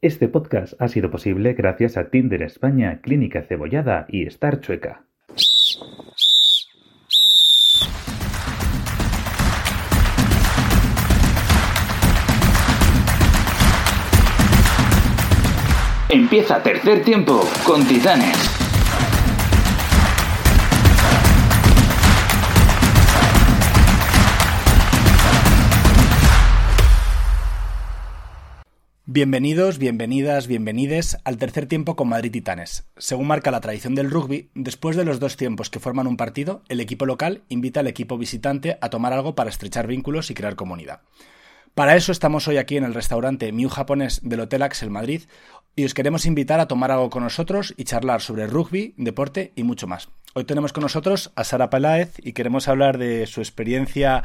[0.00, 5.02] Este podcast ha sido posible gracias a Tinder España, Clínica Cebollada y Star Chueca.
[16.08, 18.67] Empieza tercer tiempo con Titanes.
[29.10, 32.84] Bienvenidos, bienvenidas, bienvenides al tercer tiempo con Madrid Titanes.
[32.98, 36.62] Según marca la tradición del rugby, después de los dos tiempos que forman un partido,
[36.68, 40.56] el equipo local invita al equipo visitante a tomar algo para estrechar vínculos y crear
[40.56, 41.00] comunidad.
[41.74, 45.22] Para eso estamos hoy aquí en el restaurante Miu Japonés del Hotel Axel Madrid
[45.74, 49.62] y os queremos invitar a tomar algo con nosotros y charlar sobre rugby, deporte y
[49.62, 50.10] mucho más.
[50.34, 54.22] Hoy tenemos con nosotros a Sara Peláez y queremos hablar de su experiencia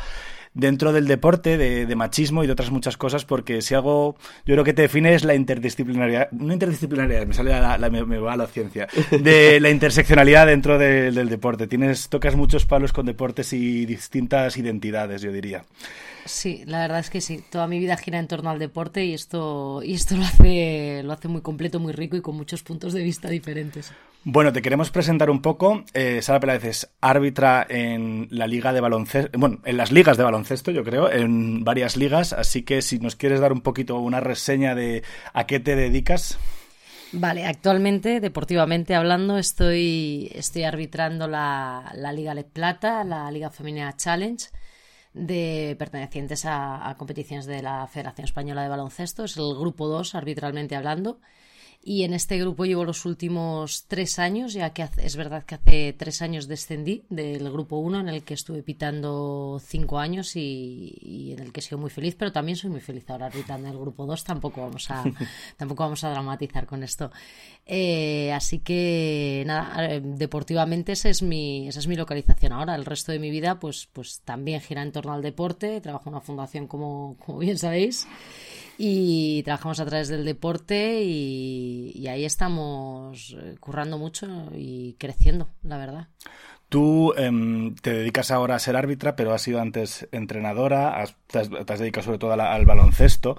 [0.54, 4.64] dentro del deporte, de, machismo y de otras muchas cosas, porque si algo yo creo
[4.64, 8.88] que te define es la interdisciplinaridad, no interdisciplinaridad, me sale la, me, va la ciencia,
[9.12, 11.68] de la interseccionalidad dentro del deporte.
[11.68, 15.64] Tienes, tocas muchos palos con deportes y distintas identidades, yo diría.
[16.26, 17.44] Sí, la verdad es que sí.
[17.50, 21.12] Toda mi vida gira en torno al deporte y esto, y esto lo hace, lo
[21.12, 23.92] hace muy completo, muy rico y con muchos puntos de vista diferentes.
[24.26, 25.84] Bueno, te queremos presentar un poco.
[25.94, 30.24] Eh, Sara Peláez es árbitra en la liga de baloncesto, bueno, en las ligas de
[30.24, 32.32] baloncesto, yo creo, en varias ligas.
[32.32, 36.40] Así que si nos quieres dar un poquito una reseña de a qué te dedicas.
[37.12, 43.96] Vale, actualmente, deportivamente hablando, estoy, estoy arbitrando la, la Liga Let Plata, la Liga Femenina
[43.96, 44.44] Challenge,
[45.14, 49.24] de pertenecientes a, a competiciones de la Federación Española de Baloncesto.
[49.26, 51.20] Es el grupo 2, arbitralmente hablando.
[51.86, 55.92] Y en este grupo llevo los últimos tres años, ya que es verdad que hace
[55.92, 61.40] tres años descendí del grupo 1, en el que estuve pitando cinco años y, en
[61.40, 64.06] el que he sido muy feliz, pero también soy muy feliz ahora pitando el grupo
[64.06, 65.04] 2, tampoco vamos a,
[65.58, 67.12] tampoco vamos a dramatizar con esto.
[67.66, 72.76] Eh, así que nada, eh, deportivamente esa es, mi, esa es mi localización ahora.
[72.76, 76.16] El resto de mi vida pues, pues también gira en torno al deporte, trabajo en
[76.16, 78.08] una fundación como, como bien sabéis
[78.78, 85.78] y trabajamos a través del deporte y, ahí estamos eh, currando mucho y creciendo, la
[85.78, 86.08] verdad.
[86.70, 91.50] Tú em, te dedicas ahora a ser árbitra, pero has sido antes entrenadora, te, has,
[91.50, 93.38] dedicado sobre todo al baloncesto.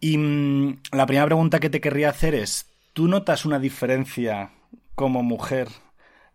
[0.00, 4.50] Y mm, la primera pregunta que te querría hacer es, ¿tú notas una diferencia
[4.94, 5.68] como mujer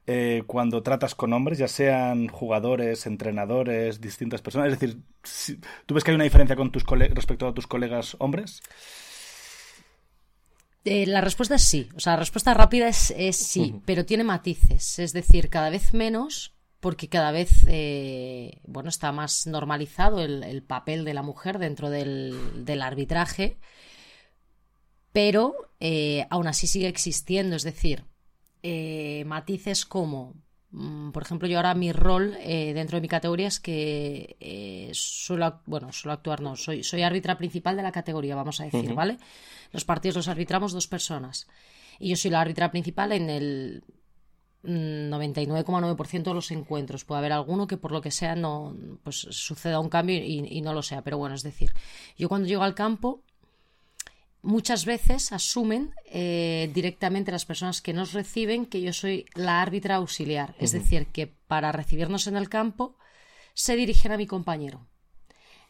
[0.07, 4.71] eh, cuando tratas con hombres, ya sean jugadores, entrenadores, distintas personas?
[4.71, 5.01] Es decir,
[5.87, 8.61] ¿tú ves que hay una diferencia con tus respecto a tus colegas hombres?
[10.83, 11.89] Eh, la respuesta es sí.
[11.95, 14.99] O sea, la respuesta rápida es, sí, pero tiene matices.
[14.99, 21.03] Es decir, cada vez menos, porque cada vez eh, bueno, está más normalizado el, papel
[21.03, 23.57] de la mujer dentro del, arbitraje,
[25.11, 25.55] pero
[26.29, 27.55] aún así sigue existiendo.
[27.55, 28.05] Es decir,
[28.67, 30.33] eh, matices como,
[30.71, 34.89] mm, por ejemplo, yo ahora mi rol eh, dentro de mi categoría es que eh,
[34.91, 38.91] suelo, bueno, suelo actuar, no, soy, soy árbitra principal de la categoría, vamos a decir,
[38.95, 39.19] ¿vale?
[39.71, 41.47] Los partidos los arbitramos dos personas.
[41.99, 43.83] Y yo soy la árbitra principal en el
[44.63, 47.05] 99,9% mm, de los encuentros.
[47.05, 50.61] Puede haber alguno que por lo que sea no pues suceda un cambio y, y,
[50.61, 51.03] no lo sea.
[51.03, 51.71] Pero bueno, es decir,
[52.17, 53.21] yo cuando llego al campo
[54.45, 59.95] muchas veces asumen eh, directamente las personas que nos reciben que yo soy la árbitra
[59.95, 60.55] auxiliar.
[60.59, 62.95] Es decir, que para recibirnos en el campo
[63.53, 64.87] se dirigen a mi compañero.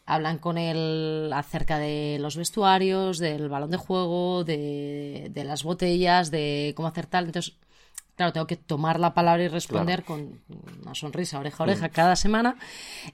[0.04, 6.74] Hablan con él acerca de los vestuarios, del balón de juego, de, las botellas, de
[6.76, 7.24] cómo hacer tal.
[7.24, 7.56] Entonces,
[8.14, 10.42] claro, tengo que tomar la palabra y responder con
[10.82, 12.56] una sonrisa oreja a oreja cada semana,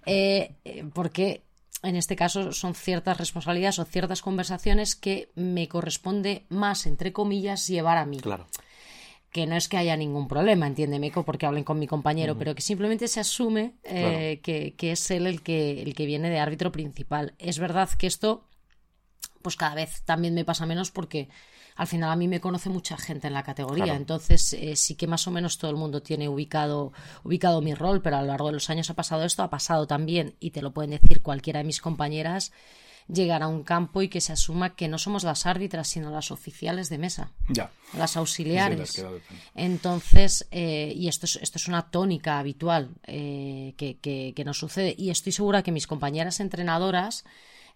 [0.04, 1.44] eh, eh, porque
[1.82, 7.66] en este caso son ciertas responsabilidades o ciertas conversaciones que me corresponde más, entre comillas,
[7.66, 8.20] llevar a mí.
[8.20, 8.46] Claro.
[9.30, 12.60] Que no es que haya ningún problema, entiéndeme, porque hablen con mi compañero, pero que
[12.60, 16.70] simplemente se asume eh, que, que, es él el que, el que viene de árbitro
[16.70, 17.34] principal.
[17.38, 18.44] Es verdad que esto,
[19.40, 21.30] pues cada vez también me pasa menos porque
[21.76, 25.06] al final a mí me conoce mucha gente en la categoría, entonces eh, sí que
[25.06, 26.92] más o menos todo el mundo tiene ubicado,
[27.24, 29.86] ubicado mi rol, pero a lo largo de los años ha pasado esto, ha pasado
[29.86, 32.52] también, y te lo pueden decir cualquiera de mis compañeras,
[33.08, 36.30] llegar a un campo y que se asuma que no somos las árbitras, sino las
[36.30, 37.70] oficiales de mesa, ya.
[37.96, 39.04] las auxiliares.
[39.54, 44.58] Entonces, eh, y esto es, esto es una tónica habitual eh, que, que, que nos
[44.58, 47.24] sucede, y estoy segura que mis compañeras entrenadoras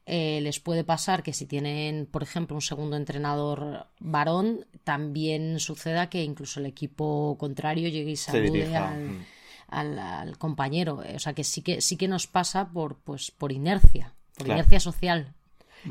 [0.08, 6.08] eh, les puede pasar que si tienen, por ejemplo, un segundo entrenador varón, también suceda
[6.08, 9.24] que incluso el equipo contrario llegue y salude mm.
[9.66, 11.02] al, al, compañero.
[11.12, 14.78] O sea que sí que sí que nos pasa por pues por inercia, por inercia
[14.78, 15.34] social.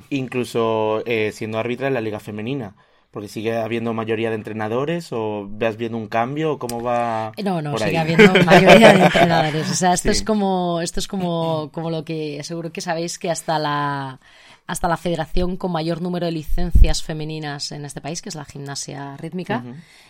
[0.10, 2.76] incluso eh, siendo árbitra en la liga femenina.
[3.16, 7.32] Porque sigue habiendo mayoría de entrenadores o vas viendo un cambio o cómo va.
[7.42, 9.72] No, no, sigue habiendo mayoría de entrenadores.
[9.72, 13.32] O sea, esto es como, esto es como, como lo que seguro que sabéis que
[13.32, 14.20] hasta la
[14.68, 18.46] hasta la federación con mayor número de licencias femeninas en este país, que es la
[18.46, 19.64] gimnasia rítmica,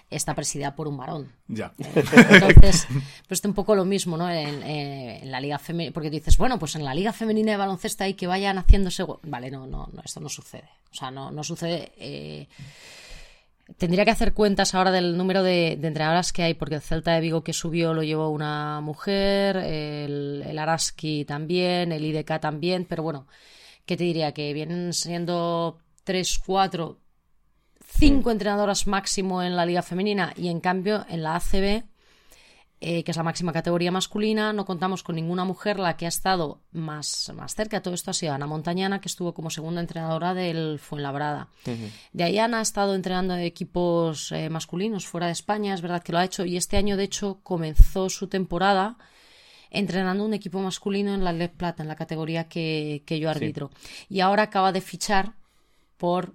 [0.09, 1.33] está presidida por un varón.
[1.47, 1.73] Ya.
[1.77, 2.87] Eh, entonces,
[3.27, 4.29] pues es un poco lo mismo, ¿no?
[4.29, 8.05] En, eh, la liga femenina, porque dices, bueno, pues en la liga femenina de baloncesto
[8.05, 9.03] hay que vayan haciéndose...
[9.23, 10.69] Vale, no, no, no, esto no sucede.
[10.91, 11.91] O sea, no, no sucede...
[11.97, 12.47] Eh,
[13.77, 17.19] tendría que hacer cuentas ahora del número de, entrenadoras que hay, porque el Celta de
[17.19, 23.03] Vigo que subió lo llevó una mujer, el, el Araski también, el IDK también, pero
[23.03, 23.27] bueno,
[23.85, 24.33] ¿qué te diría?
[24.33, 26.99] Que vienen siendo tres, cuatro,
[27.85, 31.83] cinco entrenadoras máximo en la liga femenina y en cambio en la ACB,
[32.81, 35.79] eh, que es la máxima categoría masculina, no contamos con ninguna mujer.
[35.79, 39.33] La que ha estado más, más cerca todo esto ha sido Ana Montañana, que estuvo
[39.33, 41.47] como segunda entrenadora del Fuenlabrada.
[42.11, 46.11] De ahí Ana ha estado entrenando equipos eh, masculinos fuera de España, es verdad que
[46.11, 48.97] lo ha hecho, y este año de hecho comenzó su temporada
[49.71, 53.71] entrenando un equipo masculino en la LED Plata, en la categoría que, yo arbitro.
[54.09, 55.33] Y ahora acaba de fichar
[55.97, 56.33] por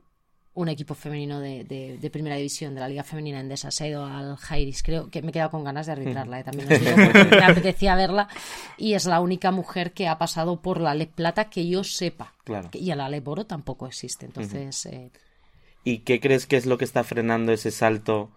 [0.55, 3.71] un equipo femenino de, primera división de la Liga Femenina Endesa.
[3.71, 4.83] Se ha ido al Jairis.
[4.83, 8.29] Creo que me he quedado con ganas de arbitrarla, eh, también me apetecía verla.
[8.77, 12.35] Y es la única mujer que ha pasado por la LED Plata que yo sepa.
[12.45, 12.71] Claro.
[12.73, 14.27] Y a la LED Oro tampoco existe.
[14.27, 14.87] Entonces.
[14.87, 15.11] Eh,
[15.85, 18.31] ¿Y qué crees que es lo que está frenando ese salto?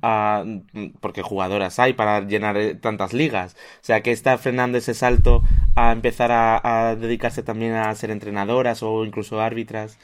[0.00, 3.56] Porque jugadoras hay para llenar eh, tantas ligas.
[3.80, 5.42] O sea, que está frenando ese salto
[5.74, 9.98] a empezar a, dedicarse también a ser entrenadoras o incluso árbitras.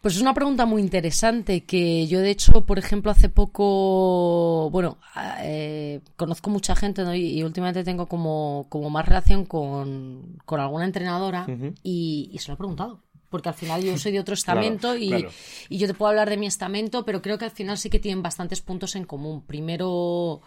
[0.00, 4.98] Pues es una pregunta muy interesante que yo de hecho, por ejemplo, hace poco, bueno,
[5.40, 11.46] eh, conozco mucha gente y, últimamente tengo como, como más relación con, alguna entrenadora
[11.82, 13.03] y, y se lo he preguntado
[13.34, 15.26] porque al final yo soy de otro estamento y,
[15.68, 18.22] yo te puedo hablar de mi estamento, pero creo que al final sí que tienen
[18.22, 19.44] bastantes puntos en común.
[19.44, 20.40] Primero,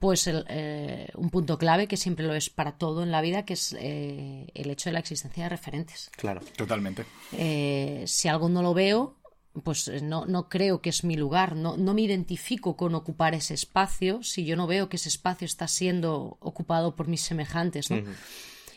[0.00, 3.52] pues eh, un punto clave que siempre lo es para todo en la vida, que
[3.52, 6.10] es eh, el hecho de la existencia de referentes.
[6.16, 7.04] Claro, totalmente.
[7.38, 9.14] Eh, si algo no lo veo,
[9.62, 13.54] pues no, no creo que es mi lugar, no, no me identifico con ocupar ese
[13.54, 18.02] espacio si yo no veo que ese espacio está siendo ocupado por mis semejantes, ¿no?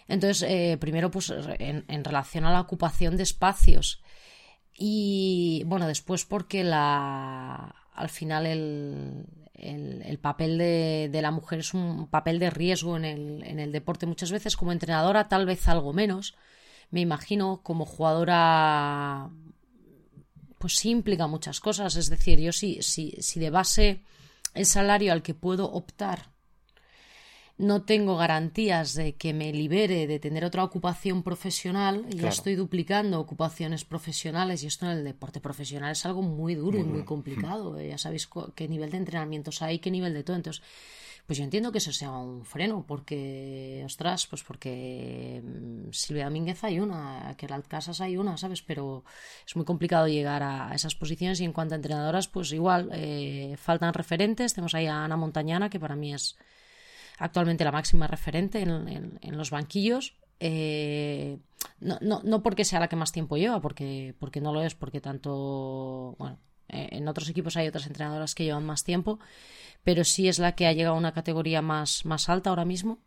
[0.07, 4.01] Entonces, eh, primero, pues en, relación a la ocupación de espacios.
[4.77, 9.25] Y bueno, después porque la, al final el,
[9.55, 14.05] el, papel de, la mujer es un papel de riesgo en el, en el deporte.
[14.05, 16.35] Muchas veces como entrenadora, tal vez algo menos.
[16.91, 19.29] Me imagino como jugadora,
[20.59, 21.95] pues sí implica muchas cosas.
[21.95, 24.03] Es decir, yo sí, sí, si de base
[24.53, 26.34] el salario al que puedo optar
[27.57, 32.55] no tengo garantías de que me libere de tener otra ocupación profesional y ya estoy
[32.55, 37.05] duplicando ocupaciones profesionales y esto en el deporte profesional es algo muy duro y muy
[37.05, 37.79] complicado.
[37.81, 40.35] Ya sabéis qué nivel de entrenamientos hay, qué nivel de todo.
[40.35, 40.61] Entonces,
[41.25, 46.63] pues yo entiendo que eso sea un freno, porque, ostras, pues porque mm, Silvia Domínguez
[46.63, 48.61] hay una, que Casas hay una, ¿sabes?
[48.61, 49.03] Pero
[49.47, 53.55] es muy complicado llegar a esas posiciones y en cuanto a entrenadoras, pues igual, eh,
[53.57, 54.53] faltan referentes.
[54.53, 56.37] Tenemos ahí a Ana Montañana, que para mí es
[57.17, 60.15] actualmente la máxima referente en, los banquillos.
[60.39, 61.37] Eh,
[61.79, 64.75] no, no, no, porque sea la que más tiempo lleva, porque, porque no lo es,
[64.75, 69.19] porque tanto, bueno, eh, en otros equipos hay otras entrenadoras que llevan más tiempo,
[69.83, 72.99] pero sí es la que ha llegado a una categoría más, más alta ahora mismo.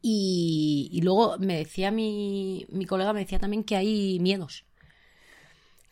[0.00, 4.66] Y, y luego me decía mi, mi colega, me decía también que hay miedos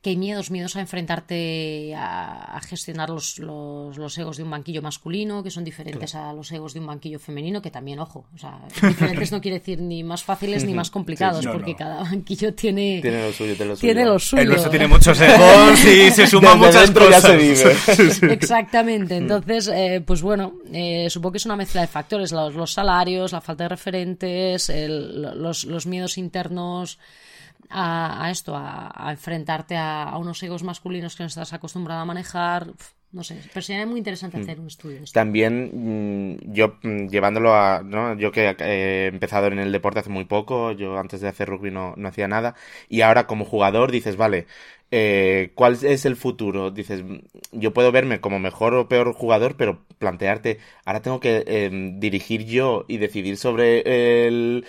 [0.02, 5.44] que hay miedos, miedos a enfrentarte a, gestionar los, los, egos de un banquillo masculino,
[5.44, 8.58] que son diferentes a los egos de un banquillo femenino, que también, ojo, o sea,
[8.88, 13.26] diferentes no quiere decir ni más fáciles ni más complicados, porque cada banquillo tiene, tiene
[13.26, 13.54] lo suyo.
[13.78, 14.42] Tiene lo suyo.
[14.42, 18.22] El nuestro tiene muchos egos y se suman muchas cosas.
[18.22, 22.72] Exactamente, entonces, eh, pues bueno, eh, supongo que es una mezcla de factores, los, los
[22.72, 26.98] salarios, la falta de referentes, los, los miedos internos
[27.70, 32.68] a, esto, a, enfrentarte a, unos egos masculinos que no estás acostumbrado a manejar.
[33.12, 34.40] No sé, pero sería muy interesante mm.
[34.40, 35.00] hacer un estudio.
[35.12, 38.16] También mm, yo mm, llevándolo a, ¿no?
[38.16, 41.70] Yo que he empezado en el deporte hace muy poco, yo antes de hacer rugby
[41.70, 42.54] no, no hacía nada,
[42.88, 44.46] y ahora como jugador dices, vale,
[44.94, 46.70] eh, ¿cuál es el futuro?
[46.70, 47.02] Dices,
[47.50, 52.44] yo puedo verme como mejor o peor jugador, pero plantearte, ahora tengo que em, dirigir
[52.44, 54.66] yo y decidir sobre el,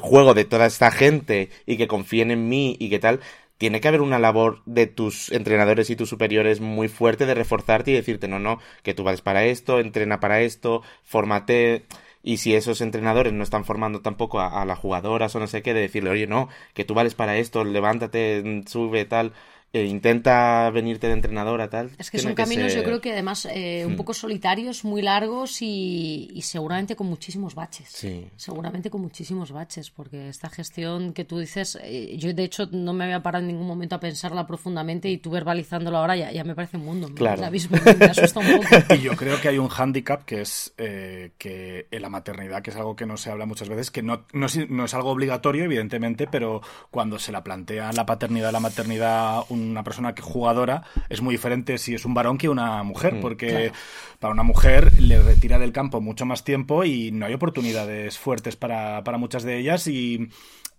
[0.00, 3.20] juego de toda esta gente y que confíen en mí y qué tal.
[3.58, 7.92] Tiene que haber una labor de tus entrenadores y tus superiores muy fuerte de reforzarte
[7.92, 11.84] y decirte, no, no, que tú vales para esto, entrena para esto, fórmate
[12.22, 15.74] Y si esos entrenadores no están formando tampoco a las jugadoras o no sé qué,
[15.74, 19.32] de decirle, oye, no, que tú vales para esto, levántate, sube, tal,
[19.72, 21.90] eh, intenta venirte de entrenadora tal.
[21.96, 23.96] Es que son caminos, yo creo que además eh, un hmm.
[23.96, 27.88] poco solitarios, muy largos y, seguramente con muchísimos baches.
[27.88, 28.26] Sí.
[28.34, 32.92] Seguramente con muchísimos baches, porque esta gestión que tú dices, eh, yo de hecho no
[32.92, 36.42] me había parado en ningún momento a pensarla profundamente y tú verbalizándolo ahora ya, ya
[36.42, 37.08] me parece un mundo.
[37.14, 37.48] Claro.
[37.48, 37.56] Me,
[38.06, 38.94] asusta un poco.
[38.94, 42.76] y yo creo que hay un hándicap que es que en la maternidad, que es
[42.76, 45.62] algo que no se habla muchas veces, que no, no, es, no es algo obligatorio,
[45.62, 46.60] evidentemente, pero
[46.90, 51.34] cuando se la plantea la paternidad, la maternidad, un una persona que jugadora es muy
[51.34, 53.72] diferente si es un varón que una mujer, mm, porque
[54.18, 58.56] para una mujer le retira del campo mucho más tiempo y no hay oportunidades fuertes
[58.56, 60.28] para, muchas de ellas y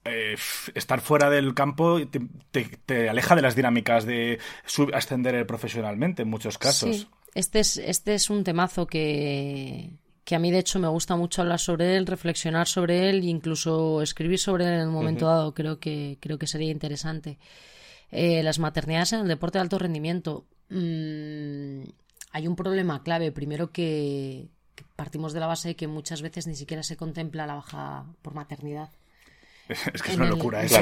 [0.06, 0.36] eh,
[0.74, 2.00] estar fuera del campo
[2.52, 4.40] te, aleja de las dinámicas de
[4.94, 7.08] ascender profesionalmente en muchos casos.
[7.34, 9.92] Este es, este es un temazo que,
[10.24, 13.26] que a mí de hecho me gusta mucho hablar sobre él, reflexionar sobre él e
[13.26, 17.38] incluso escribir sobre él en un momento dado creo que creo que sería interesante.
[18.12, 20.46] Eh, las maternidades en el deporte de alto rendimiento.
[20.70, 21.84] Mm,
[22.32, 23.32] hay un problema clave.
[23.32, 24.50] Primero que,
[24.96, 28.34] partimos de la base de que muchas veces ni siquiera se contempla la baja por
[28.34, 28.90] maternidad.
[29.94, 30.78] Es que es una locura eso.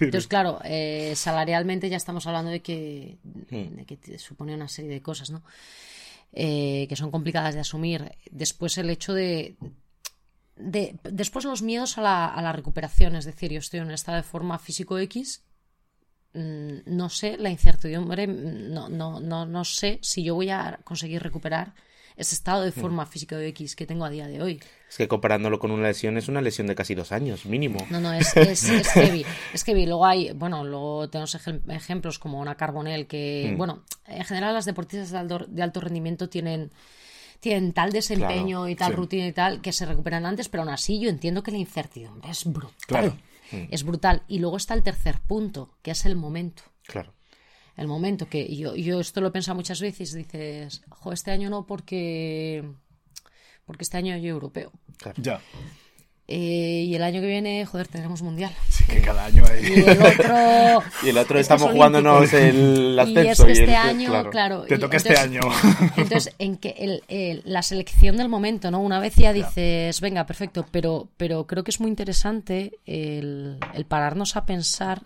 [0.00, 3.18] Entonces, claro, eh, salarialmente ya estamos hablando de que,
[3.50, 3.76] hmm.
[3.76, 5.42] de que supone una serie de cosas, ¿no?
[6.32, 8.12] Eh, que son complicadas de asumir.
[8.30, 9.56] Después el hecho de,
[10.56, 13.92] de después los miedos a la, a la, recuperación, es decir, yo estoy en un
[13.92, 15.42] estado de forma físico X
[16.34, 21.22] no sé, la incertidumbre, mm, no, no, no, no sé si yo voy a conseguir
[21.22, 21.74] recuperar
[22.16, 22.74] ese estado de mm.
[22.74, 24.60] forma física de X que tengo a día de hoy.
[24.88, 27.84] Es que comparándolo con una lesión es una lesión de casi dos años, mínimo.
[27.90, 29.24] No, no, es, es, es heavy.
[29.52, 29.86] Es heavy.
[29.86, 31.36] Luego hay, bueno, luego tenemos
[31.68, 36.28] ejemplos como una Carbonell que, bueno, en general las deportistas de alto, de alto rendimiento
[36.28, 36.70] tienen
[37.40, 40.98] tienen tal desempeño y tal rutina y tal que se recuperan antes, pero aún así
[40.98, 42.74] yo entiendo que la incertidumbre es brutal.
[42.86, 43.16] Claro.
[43.54, 43.68] Mm.
[43.70, 44.22] Es brutal.
[44.28, 46.62] Y luego está el tercer punto, que es el momento.
[46.86, 47.14] Claro.
[47.76, 51.50] El momento que yo, yo esto lo he pensado muchas veces, dices, jo, este año
[51.50, 52.64] no porque
[53.64, 54.72] porque este año yo europeo.
[54.98, 55.20] Claro.
[55.22, 55.40] Ya.
[56.26, 58.50] Eh, y el año que viene, joder, tendremos mundial.
[58.70, 59.62] Sí, que cada año hay.
[59.62, 60.82] Y el otro.
[61.02, 63.22] y el otro estamos jugándonos el ascenso.
[63.22, 64.62] Y es que este año, claro.
[64.62, 65.40] Te toca este año.
[65.96, 68.80] entonces, en que el, la selección del momento, ¿no?
[68.80, 73.84] Una vez ya dices, venga, perfecto, pero, pero creo que es muy interesante el, el
[73.84, 75.02] pararnos a pensar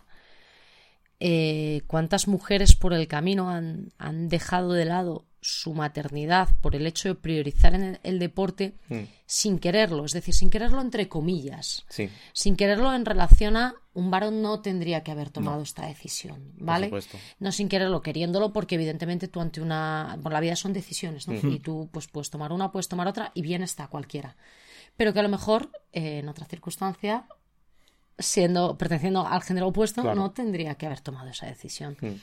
[1.21, 6.87] eh, cuántas mujeres por el camino han, han dejado de lado su maternidad por el
[6.87, 9.03] hecho de priorizar en el, deporte mm.
[9.27, 11.87] sin quererlo, es decir, sin quererlo entre comillas,
[12.33, 16.91] sin quererlo en relación a un varón no tendría que haber tomado esta decisión, ¿vale?
[17.39, 21.35] No sin quererlo, queriéndolo, porque evidentemente tú ante una, por la vida son decisiones, ¿no?
[21.35, 24.37] Y tú pues puedes tomar una, puedes tomar otra y bien está cualquiera,
[24.97, 27.27] pero que a lo mejor eh, en otra circunstancia
[28.19, 31.97] siendo perteneciendo al género opuesto no tendría que haber tomado esa decisión.
[32.01, 32.15] Mm.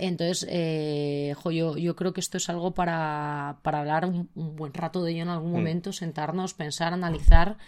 [0.00, 5.04] Entonces, eh, yo, yo, creo que esto es algo para, para hablar un, buen rato
[5.04, 5.54] de ello en algún mm.
[5.54, 7.58] momento, sentarnos, pensar, analizar.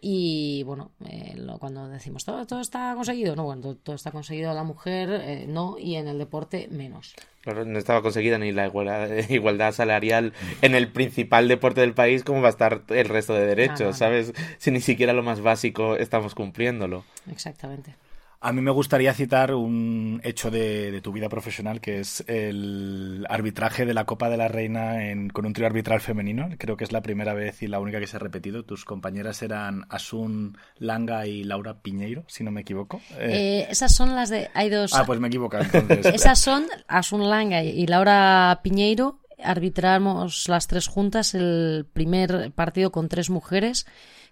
[0.00, 4.62] Y bueno, eh, cuando decimos todo, todo está conseguido, no, bueno, todo, está conseguido la
[4.62, 7.14] mujer, eh, no, y en el deporte menos.
[7.42, 12.24] Claro, no estaba conseguida ni la igualdad, igualdad, salarial en el principal deporte del país,
[12.24, 13.96] ¿cómo va a estar el resto de derechos?
[13.96, 14.32] ¿Sabes?
[14.58, 17.04] Si ni siquiera lo más básico estamos cumpliéndolo.
[17.30, 17.96] Exactamente.
[18.44, 23.86] A mí me gustaría citar un hecho de, tu vida profesional, que es el arbitraje
[23.86, 24.96] de la Copa de la Reina
[25.32, 26.50] con un trío arbitral femenino.
[26.58, 28.62] Creo que es la primera vez y la única que se ha repetido.
[28.62, 33.00] Tus compañeras eran Asun Langa y Laura Piñeiro, si no me equivoco.
[33.12, 34.50] Eh, eh, esas son las de...
[34.52, 34.92] Hay dos...
[34.92, 36.04] Ah, pues me equivoco entonces.
[36.14, 39.20] esas son Asun Langa y Laura Piñeiro.
[39.42, 43.86] Arbitramos las tres juntas el primer partido con tres mujeres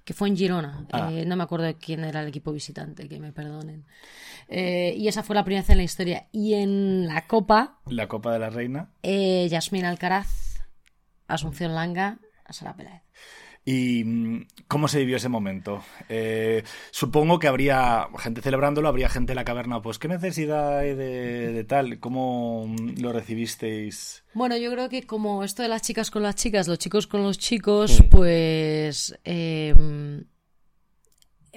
[0.05, 0.87] que fue en Girona.
[0.93, 1.11] Ah.
[1.13, 3.85] Eh, no me acuerdo de quién era el equipo visitante, que me perdonen.
[4.49, 6.29] Eh, y esa fue la primera vez en la historia.
[6.33, 7.81] Y en la Copa.
[7.87, 8.91] La Copa de la Reina.
[9.03, 10.61] Eh, Yasmín Alcaraz,
[11.29, 12.19] Asunción Langa,
[12.51, 13.03] Sara Peláez.
[13.65, 15.83] ¿Y mm, cómo se vivió ese momento?
[16.09, 20.95] Eh, supongo que habría gente celebrándolo, habría gente en la caverna, pues ¿qué necesidad hay
[20.95, 22.01] de, tal?
[22.01, 24.25] ¿Cómo mm, lo recibisteis?
[24.35, 27.23] Bueno, yo creo que como esto de las chicas con las chicas, los chicos con
[27.23, 30.25] los chicos, pues em,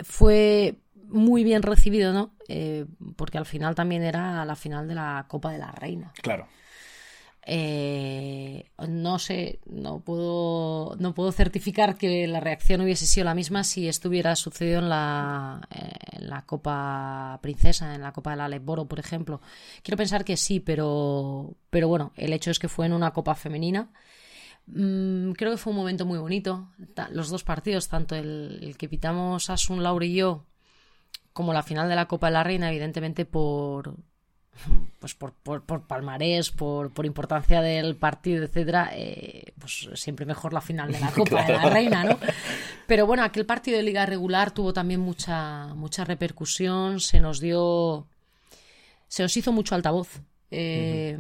[0.04, 0.76] fue
[1.08, 2.36] muy bien recibido, ¿no?
[2.48, 2.86] Eh,
[3.16, 6.14] porque al final también era la final de la Copa de la Reina.
[6.22, 6.48] Claro.
[7.48, 13.64] Eh, no sé, no puedo, no puedo certificar que la reacción hubiese sido la misma
[13.64, 18.50] si esto hubiera sucedido en la, en la Copa Princesa, en la Copa de la
[18.50, 19.42] Leboro, por ejemplo.
[19.84, 23.36] Quiero pensar que sí, pero, pero bueno, el hecho es que fue en una Copa
[23.36, 23.92] femenina.
[24.68, 26.70] Mm, creo que fue un momento muy bonito.
[27.12, 30.46] Los dos partidos, tanto el, que pitamos Asun Laure y yo,
[31.34, 33.96] como la final de la Copa de la Reina, evidentemente por
[35.00, 40.62] pues por, por, palmarés, por, por, importancia del partido, etcétera, eh, pues siempre mejor la
[40.62, 42.18] final de la Copa de la Reina, ¿no?
[42.88, 48.08] Pero bueno, aquel partido de liga regular tuvo también mucha, mucha repercusión, se nos dio,
[49.08, 50.22] se nos hizo mucho altavoz.
[50.52, 51.18] Eh,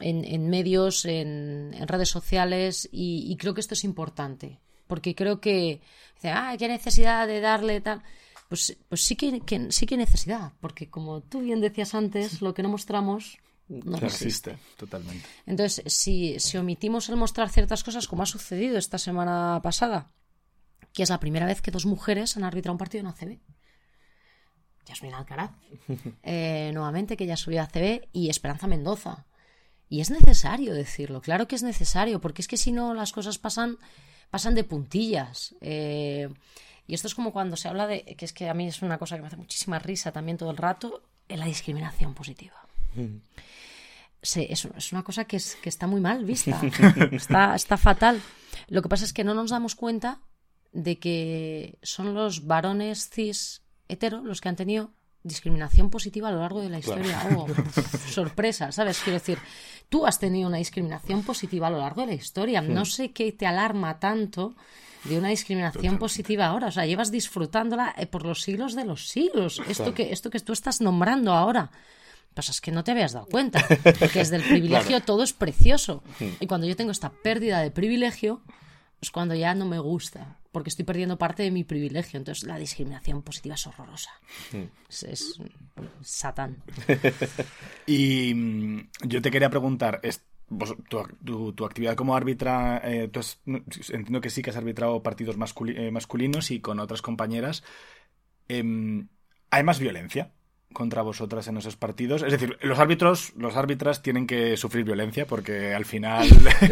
[0.00, 4.58] en, medios, en, redes sociales y, creo que esto es importante
[4.88, 5.80] porque creo que
[6.24, 8.02] ah, qué necesidad de darle tal
[8.52, 9.40] pues, pues sí que,
[9.70, 13.96] sí que hay necesidad porque como tú bien decías antes lo que no mostramos no
[13.96, 14.58] existe.
[14.76, 15.26] totalmente.
[15.46, 20.12] Entonces si, si omitimos el mostrar ciertas cosas como ha sucedido esta semana pasada
[20.92, 23.38] que es la primera vez que dos mujeres han arbitrado un partido en ACB
[24.84, 25.52] Yasmin Alcaraz.
[26.22, 29.24] Eh, nuevamente que ya subió a ACB y Esperanza Mendoza.
[29.88, 33.38] Y es necesario decirlo, claro que es necesario, porque es que si no las cosas
[33.38, 33.78] pasan,
[34.30, 35.54] pasan de puntillas.
[35.62, 36.28] Eh,
[36.86, 38.98] y esto es como cuando se habla de, que es que a mí es una
[38.98, 42.56] cosa que me hace muchísima risa también todo el rato, en la discriminación positiva.
[42.94, 43.16] Mm.
[44.20, 46.60] es, una cosa que, es, que está muy mal vista,
[47.12, 48.20] está, está fatal.
[48.68, 50.20] Lo que pasa es que no nos damos cuenta
[50.72, 54.90] de que son los varones cis hetero los que han tenido
[55.22, 57.22] discriminación positiva a lo largo de la historia.
[57.36, 57.46] Oh,
[58.08, 58.98] sorpresa, ¿sabes?
[58.98, 59.38] Quiero decir,
[59.88, 62.60] tú has tenido una discriminación positiva a lo largo de la historia.
[62.60, 64.56] No sé qué te alarma tanto
[65.04, 66.68] de una discriminación positiva ahora.
[66.68, 69.60] O sea, llevas disfrutándola eh, por los siglos de los siglos.
[69.68, 71.70] Esto que, esto que tú estás nombrando ahora.
[72.34, 73.64] Pues es que no te habías dado cuenta.
[73.98, 76.02] Porque desde el privilegio todo es precioso.
[76.40, 78.42] Y cuando yo tengo esta pérdida de privilegio,
[79.00, 82.18] es cuando ya no me gusta porque estoy perdiendo parte de mi privilegio.
[82.18, 84.10] Entonces la discriminación positiva es horrorosa.
[84.88, 85.40] Es,
[86.02, 86.62] satán.
[87.86, 90.00] y mm, yo te quería preguntar,
[90.88, 93.10] tu, actividad como árbitra, eh,
[93.46, 95.36] entiendo que sí que has arbitrado partidos
[95.68, 97.62] eh, masculinos y con otras compañeras.
[98.48, 99.08] Em,
[99.50, 100.32] ¿Hay más violencia?
[100.72, 102.22] contra vosotras en esos partidos.
[102.22, 106.26] Es decir, los árbitros, los árbitras tienen que sufrir violencia porque al final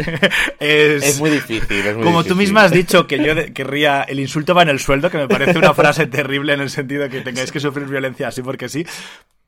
[0.59, 1.95] es, muy difícil.
[2.03, 5.19] como tú misma has dicho que yo querría el insulto va en el sueldo, que
[5.19, 8.43] me parece una frase terrible en el sentido de que tengáis que sufrir violencia así
[8.43, 8.85] porque sí.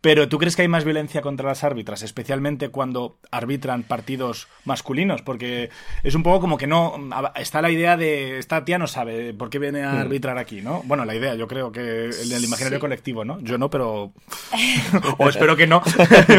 [0.02, 5.22] Pero ¿tú crees que hay más violencia contra las árbitras, especialmente cuando arbitran partidos masculinos?
[5.22, 5.70] Porque
[6.02, 6.98] es un poco como que no.
[7.36, 8.40] Está la idea de.
[8.40, 9.98] Esta tía no sabe por qué viene a hmm.
[9.98, 10.82] arbitrar aquí, ¿no?
[10.86, 13.38] Bueno, la idea, yo creo que el, el imaginario colectivo, ¿no?
[13.42, 14.12] Yo no, pero.
[15.18, 15.80] o espero que no.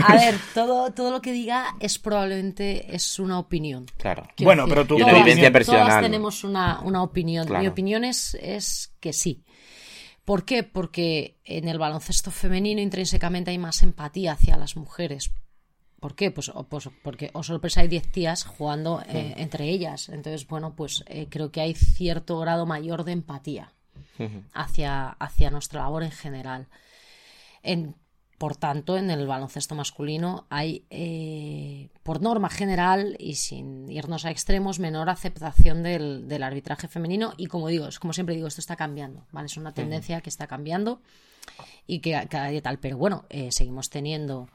[0.07, 3.85] a ver, todo, todo lo que diga es probablemente es una opinión.
[3.97, 4.27] Claro.
[4.39, 4.97] bueno, pero tú.
[4.97, 5.87] Una vivencia personal.
[5.87, 7.47] Todas tenemos una, una opinión.
[7.59, 9.41] Mi opinión es, es que sí.
[10.25, 10.63] ¿Por qué?
[10.63, 15.31] Porque en el baloncesto femenino intrínsecamente hay más empatía hacia las mujeres.
[15.99, 16.31] ¿Por qué?
[16.31, 20.09] Pues, pues porque o sorpresa hay 10 tías jugando eh, entre ellas.
[20.09, 23.73] Entonces, bueno, pues eh, creo que hay cierto grado mayor de empatía
[24.53, 26.67] hacia, hacia nuestra labor en general.
[27.61, 27.95] En,
[28.43, 34.31] por tanto, en el baloncesto masculino hay, eh, por norma general y sin irnos a
[34.31, 37.35] extremos, menor aceptación del, arbitraje femenino.
[37.37, 39.45] Y como digo, es como siempre digo, esto está cambiando, ¿vale?
[39.45, 41.01] Es una tendencia que está cambiando
[41.87, 42.79] y que cada día tal.
[42.79, 44.49] Pero bueno, eh, seguimos teniendo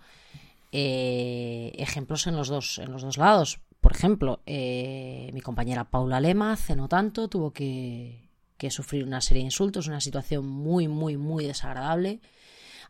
[0.71, 3.59] eh, ejemplos en los, dos, en los dos lados.
[3.81, 9.45] Por ejemplo, mi compañera Paula Lema hace no tanto tuvo que, que sufrir una serie
[9.45, 12.21] de insultos, una situación muy, muy, muy desagradable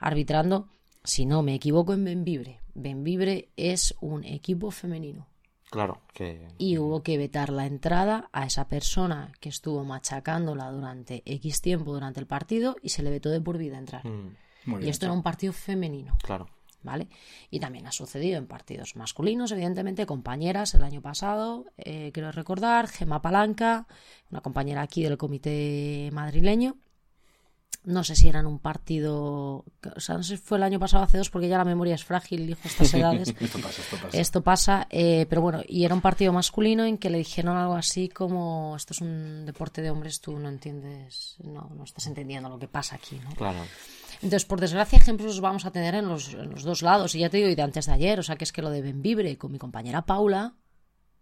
[0.00, 0.68] arbitrando
[1.04, 2.60] si no me equivoco, en Benvibre.
[2.74, 5.26] Benvibre es un equipo femenino.
[5.70, 6.48] Claro, que...
[6.56, 11.92] Y hubo que vetar la entrada a esa persona que estuvo machacándola durante X tiempo
[11.92, 14.06] durante el partido y se le vetó de por vida entrar.
[14.06, 16.16] Mm, y esto era un partido femenino.
[16.22, 16.48] Claro.
[16.82, 17.08] ¿Vale?
[17.50, 22.86] Y también ha sucedido en partidos masculinos, evidentemente, compañeras el año pasado, eh, quiero recordar,
[22.86, 23.88] Gema Palanca,
[24.30, 26.76] una compañera aquí del comité madrileño,
[27.88, 29.64] no sé si eran un partido,
[29.96, 31.94] o sea, no sé si fue el año pasado hace dos, porque ya la memoria
[31.94, 33.28] es frágil, dijo estas edades.
[33.28, 34.18] esto pasa, esto pasa.
[34.18, 37.74] Esto pasa, eh, pero bueno, y era un partido masculino en que le dijeron algo
[37.74, 42.50] así como, esto es un deporte de hombres, tú no entiendes, no, no estás entendiendo
[42.50, 43.34] lo que pasa aquí, ¿no?
[43.34, 43.60] Claro.
[44.16, 47.30] Entonces, por desgracia, ejemplos vamos a tener en los, en los dos lados, y ya
[47.30, 49.38] te digo, y de antes de ayer, o sea, que es que lo de Benvibre
[49.38, 50.52] con mi compañera Paula,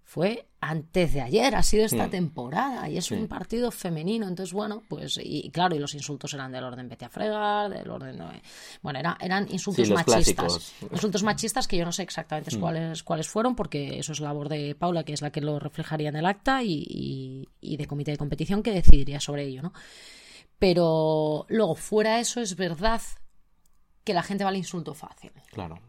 [0.06, 2.10] fue antes de ayer, ha sido esta mm.
[2.10, 4.28] temporada y es un partido femenino.
[4.28, 7.90] Entonces, bueno, pues, y, claro, y los insultos eran del orden vete a fregar, del
[7.90, 8.16] orden.
[8.82, 10.74] bueno, era, eran insultos machistas.
[10.92, 12.60] Insultos machistas que yo no sé exactamente mm.
[12.60, 16.10] cuáles, cuáles fueron, porque eso es labor de Paula, que es la que lo reflejaría
[16.10, 19.72] en el acta, y, y de comité de competición que decidiría sobre ello, ¿no?
[20.60, 23.02] Pero luego, fuera eso, es verdad
[24.04, 25.32] que la gente va al insulto fácil.
[25.50, 25.80] Claro.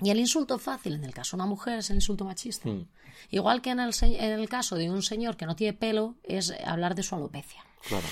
[0.00, 2.68] Y el insulto fácil, en el caso de una mujer, es el insulto machista.
[2.68, 2.88] Mm.
[3.30, 6.52] Igual que en el, en el caso de un señor que no tiene pelo, es
[6.64, 7.64] hablar de su alopecia.
[7.86, 8.06] Claro.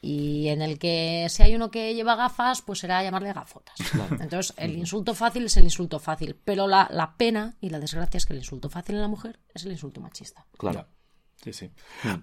[0.00, 3.74] Y en el que si hay uno que lleva gafas, pues será llamarle gafotas.
[4.20, 6.36] Entonces, el insulto fácil es el insulto fácil.
[6.44, 9.40] Pero la, la pena y la desgracia es que el insulto fácil en la mujer
[9.52, 10.46] es el insulto machista.
[10.56, 10.86] Claro.
[11.42, 11.70] Sí, sí.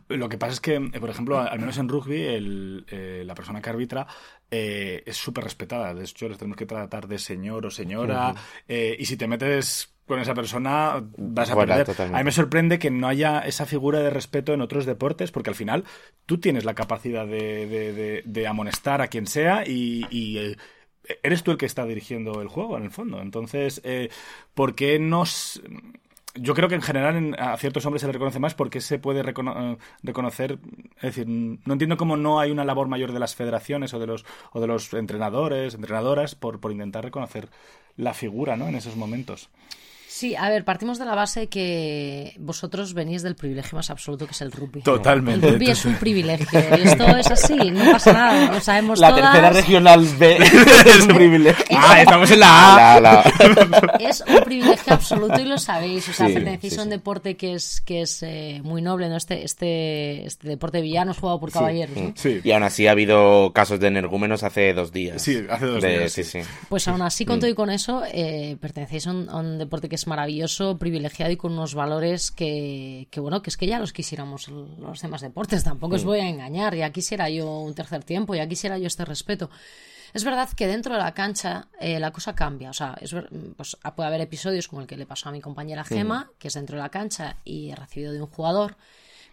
[0.09, 3.33] Lo que pasa es que, eh, por ejemplo, al menos en rugby, el, eh, la
[3.33, 4.05] persona que arbitra
[4.51, 5.93] eh, es súper respetada.
[5.93, 8.33] De hecho, les tenemos que tratar de señor o señora.
[8.67, 11.85] eh, y si te metes con esa persona, vas a perder.
[12.13, 15.49] A mí me sorprende que no haya esa figura de respeto en otros deportes, porque
[15.49, 15.83] al final
[16.25, 20.05] tú tienes la capacidad de, de- de- de amonestar a quien sea y.
[20.11, 20.55] y,
[21.21, 23.21] Eres tú el que está dirigiendo el juego, en el fondo.
[23.21, 24.09] Entonces, eh,
[24.55, 25.23] ¿por qué no
[26.35, 28.99] yo creo que en general en- a ciertos hombres se les reconoce más porque se
[28.99, 30.59] puede eh, reconocer,
[30.97, 34.07] es decir, no entiendo cómo no hay una labor mayor de las federaciones o de
[34.07, 37.49] los o de los entrenadores, entrenadoras por, por intentar reconocer
[37.97, 38.67] la figura, ¿no?
[38.67, 39.49] En esos momentos.
[40.17, 44.31] Sí, a ver, partimos de la base que vosotros venís del privilegio más absoluto que
[44.31, 44.81] es el rugby.
[44.81, 45.45] Totalmente.
[45.45, 46.57] El rugby es un privilegio.
[46.77, 48.53] Y esto es así, no pasa nada.
[48.53, 49.23] Lo sabemos La todas.
[49.33, 50.37] tercera regional B
[50.85, 51.65] es un privilegio.
[51.77, 52.99] Ah, estamos en la A.
[53.01, 56.07] La- la- Es un privilegio absoluto y lo sabéis.
[56.07, 56.91] O sea, Sí, pertenecéis sí, a un sí.
[56.91, 59.17] deporte que es, que es eh, muy noble, ¿no?
[59.17, 61.97] Este, este, este deporte villano es jugado por caballeros.
[61.97, 62.13] ¿no?
[62.15, 62.39] Sí.
[62.41, 65.21] Y aún así ha habido casos de energúmenos hace dos días.
[65.21, 66.41] Sí, hace dos De- días, Sí, sí.
[66.41, 66.49] sí.
[66.69, 67.27] Pues aún así, Mm.
[67.27, 70.77] con todo y con eso, eh, pertenecéis a un, a un deporte que es maravilloso,
[70.77, 75.01] privilegiado y con unos valores que, que, bueno, que es que ya los quisiéramos los
[75.01, 75.63] demás deportes.
[75.63, 76.07] Tampoco os Mm.
[76.07, 76.75] voy a engañar.
[76.75, 79.49] Ya quisiera yo un tercer tiempo, ya quisiera yo este respeto.
[80.13, 82.69] Es verdad que dentro de la cancha eh, la cosa cambia.
[82.69, 83.13] O sea, es
[83.57, 86.53] pues, puede haber episodios como el que le pasó a mi compañera Gema, que es
[86.53, 88.77] dentro de la cancha y he recibido de un jugador.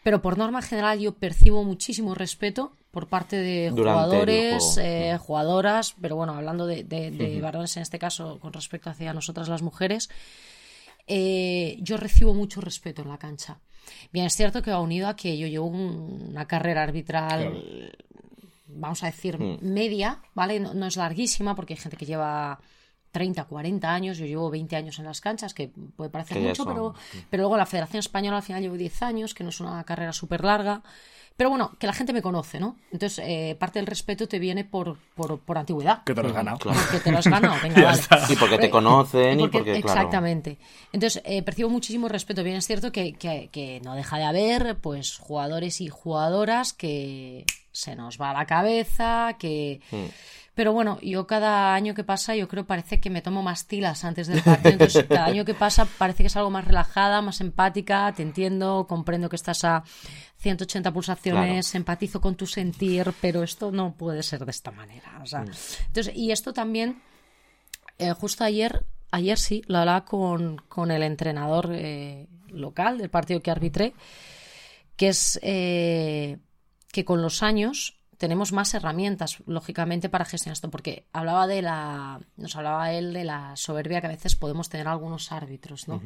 [0.02, 5.94] Pero por norma general yo percibo muchísimo respeto por parte de Durante jugadores, eh, jugadoras,
[6.00, 9.62] pero bueno, hablando de, de- de varones en este caso con respecto hacia nosotras las
[9.62, 10.10] mujeres,
[11.06, 13.60] eh, yo recibo mucho respeto en la cancha.
[14.12, 17.92] Bien, es cierto que va unido a que yo llevo un- una carrera arbitral,
[18.66, 20.60] vamos a decir, media, ¿vale?
[20.60, 22.60] No, no es larguísima porque hay gente que lleva
[23.10, 26.72] 30, 40 años, yo llevo 20 años en las canchas, que puede parecer mucho, son,
[26.72, 29.84] pero, pero luego la Federación Española al final llevo 10 años, que no es una
[29.84, 30.82] carrera súper larga.
[31.36, 32.76] Pero bueno, que la gente me conoce, ¿no?
[32.92, 36.04] Entonces, eh, parte del respeto te viene por, por, por antigüedad.
[36.04, 36.58] Que te lo has ganado.
[36.58, 38.02] Porque te lo has ganado, venga, vale.
[38.28, 39.98] Y porque te conocen y Porque- porque, claro.
[40.00, 40.58] Exactamente.
[40.92, 42.42] Entonces, eh, percibo muchísimo respeto.
[42.44, 47.44] Bien, es cierto que, que- que no deja de haber pues jugadores y jugadoras que
[47.72, 49.80] se nos va la cabeza, que...
[49.90, 50.04] Hmm.
[50.54, 54.04] Pero bueno, yo cada año que pasa, yo creo parece que me tomo más tilas
[54.04, 54.72] antes del partido.
[54.72, 58.86] Entonces, cada año que pasa parece que es algo más relajada, más empática, te entiendo,
[58.86, 59.82] comprendo que estás a
[60.36, 65.20] 180 pulsaciones, empatizo con tu sentir, pero esto no puede ser de esta manera.
[65.22, 67.00] O sea, entonces, y esto también
[67.98, 73.40] eh, justo ayer, ayer sí, lo hablaba con, con el entrenador eh, local del partido
[73.40, 73.94] que arbitré,
[74.96, 76.38] que es eh,
[76.92, 82.20] que con los años tenemos más herramientas, lógicamente, para gestionar esto, porque hablaba de la,
[82.36, 86.00] nos hablaba él de la soberbia que a veces podemos tener algunos árbitros, ¿no?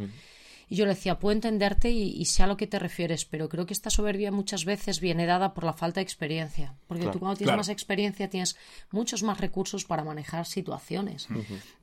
[0.68, 3.48] Y yo le decía, puedo entenderte y, y sé a lo que te refieres, pero
[3.48, 6.74] creo que esta soberbia muchas veces viene dada por la falta de experiencia.
[6.88, 7.12] Porque Claro.
[7.12, 7.58] tú cuando tienes Claro.
[7.60, 8.56] más experiencia tienes
[8.90, 11.28] muchos más recursos para manejar situaciones.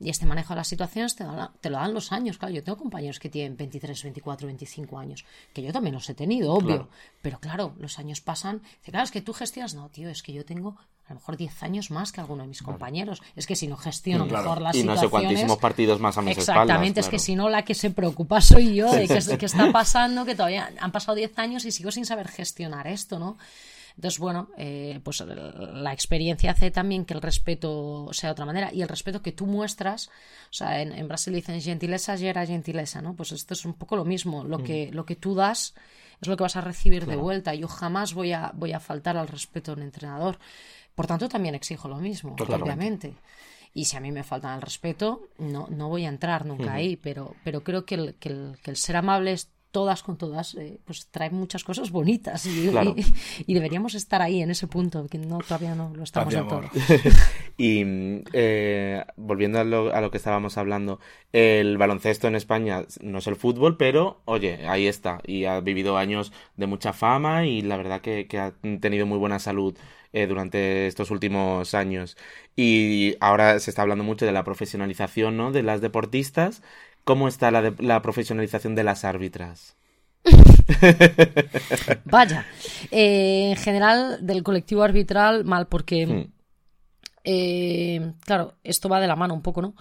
[0.00, 2.36] Y este manejo de las situaciones te, da- te lo dan los años.
[2.36, 6.14] Claro, yo tengo compañeros que tienen 23, 24, 25 años, que yo también los he
[6.14, 6.66] tenido, obvio.
[6.66, 6.88] Claro.
[7.22, 8.60] Pero claro, los años pasan.
[8.80, 9.74] Dice, claro, es que tú gestionas.
[9.74, 12.48] No, tío, es que yo tengo a lo mejor 10 años más que alguno de
[12.48, 13.22] mis compañeros.
[13.36, 14.44] Es que si no gestiono Claro.
[14.44, 17.04] mejor las Y no sé cuantísimos partidos más a mis Exactamente, espaldas.
[17.04, 17.24] es que claro.
[17.24, 20.70] si no, la que se preocupa soy yo de qué, qué está pasando, que todavía
[20.80, 23.36] han pasado 10 años y sigo sin saber gestionar esto, ¿no?
[23.96, 28.72] Entonces, bueno, eh, pues la experiencia hace también que el respeto sea de otra manera
[28.72, 30.08] y el respeto que tú muestras,
[30.50, 33.14] o sea, en, en Brasil dicen gentileza gera gentileza, ¿no?
[33.14, 35.74] Pues esto es un poco lo mismo, lo, que, lo que tú das
[36.20, 37.54] es lo que vas a recibir de vuelta.
[37.54, 40.38] Yo jamás voy a, voy a faltar al respeto a un entrenador.
[40.94, 42.64] Por tanto, también exijo lo mismo, Totalmente.
[42.64, 43.14] obviamente.
[43.72, 46.96] Y si a mí me faltan al respeto, no, no voy a entrar nunca ahí,
[46.96, 50.78] pero, pero creo que el, que, el, que el ser amables todas con todas, eh,
[50.86, 52.94] pues trae muchas cosas bonitas y, Claro.
[52.96, 53.04] y-
[53.50, 56.62] y deberíamos estar ahí en ese punto, que no todavía no lo estamos del todo.
[57.56, 57.84] Y
[58.32, 60.98] eh, volviendo a lo, a lo que estábamos hablando,
[61.32, 65.20] el baloncesto en España no es el fútbol, pero oye, ahí está.
[65.26, 69.18] Y ha vivido años de mucha fama y la verdad que, que ha tenido muy
[69.18, 69.76] buena salud
[70.12, 72.16] eh, durante estos últimos años.
[72.56, 75.52] Y ahora se está hablando mucho de la profesionalización, ¿no?
[75.52, 76.62] de las deportistas.
[77.04, 79.76] ¿Cómo está la, de- la profesionalización de las árbitras?
[82.04, 82.46] Vaya,
[82.90, 86.32] eh, en general del colectivo arbitral mal porque Hmm.
[87.24, 89.74] eh, claro, esto va de la mano un poco, ¿no?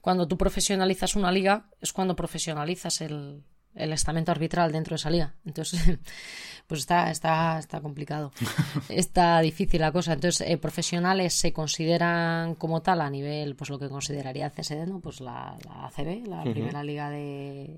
[0.00, 3.42] Cuando tú profesionalizas una liga es cuando profesionalizas el,
[3.74, 5.34] el estamento arbitral dentro de esa liga.
[5.44, 5.80] Entonces,
[6.66, 8.32] pues está, está, está complicado.
[8.88, 10.12] está difícil la cosa.
[10.12, 15.00] Entonces, eh, profesionales se consideran como tal a nivel, pues lo que consideraría CSD, ¿no?
[15.00, 17.76] Pues la, la ACB, la primera liga de,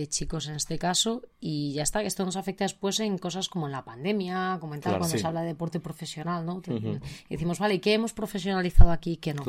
[0.00, 3.48] de chicos en este caso y ya está, que esto nos afecta después en cosas
[3.48, 6.62] como en la pandemia, como en tal, cuando se habla de deporte profesional, ¿no?
[6.66, 9.42] Y decimos, vale, ¿y qué hemos profesionalizado aquí y qué no?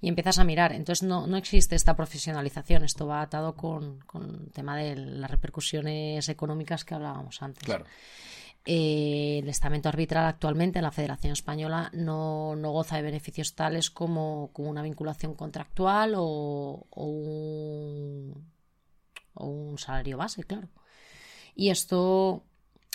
[0.00, 4.46] Y empiezas a mirar, entonces no, no existe esta profesionalización, esto va atado con, con
[4.46, 7.68] el tema de las repercusiones económicas que hablábamos antes.
[8.66, 13.90] Eh, el estamento arbitral actualmente en la Federación Española no, no goza de beneficios tales
[13.90, 18.53] como, como una vinculación contractual o, o un
[19.34, 20.68] o un salario base, claro.
[21.54, 22.44] Y esto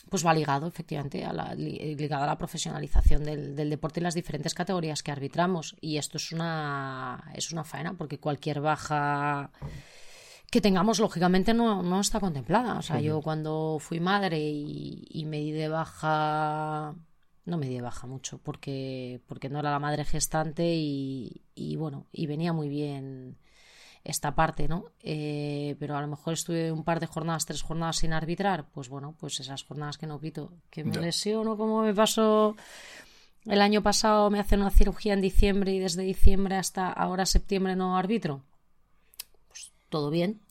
[0.09, 4.53] pues va ligado efectivamente a la, ligado a la profesionalización del, deporte y las diferentes
[4.53, 5.75] categorías que arbitramos.
[5.81, 9.51] Y esto es una es una faena porque cualquier baja
[10.49, 12.77] que tengamos lógicamente no, no está contemplada.
[12.77, 16.95] O sea yo cuando fui madre y, me di de baja
[17.45, 21.75] no me di de baja mucho porque porque no era la madre gestante y, y
[21.75, 23.37] bueno y venía muy bien
[24.03, 24.85] esta parte, ¿no?
[25.03, 28.89] Eh, pero a lo mejor estuve un par de jornadas, tres jornadas sin arbitrar, pues
[28.89, 32.55] bueno, pues esas jornadas que no pito, que me lesiono como me pasó
[33.45, 37.75] el año pasado, me hacen una cirugía en diciembre y desde diciembre hasta ahora septiembre
[37.75, 38.41] no arbitro,
[39.47, 40.41] pues todo bien.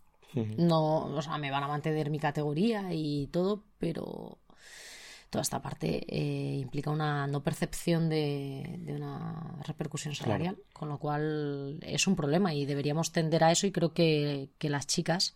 [0.57, 4.39] No, o sea, me van a mantener mi categoría y todo, pero
[5.31, 11.79] toda esta parte eh, implica una no percepción de, una repercusión salarial, con lo cual
[11.83, 15.35] es un problema y deberíamos tender a eso y creo que, las chicas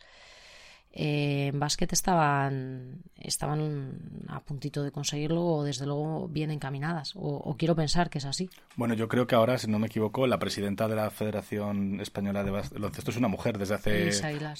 [0.93, 7.57] eh, en básquet estaban, estaban a puntito de conseguirlo o desde luego bien encaminadas o,
[7.59, 8.51] quiero pensar que es así.
[8.77, 12.45] Bueno, yo creo que ahora, si no me equivoco, la presidenta de la Federación Española
[12.45, 14.11] de Baloncesto es una mujer desde hace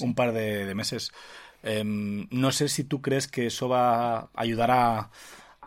[0.01, 1.13] un par de meses.
[1.63, 5.11] Em, no sé si tú crees que eso va a ayudar a,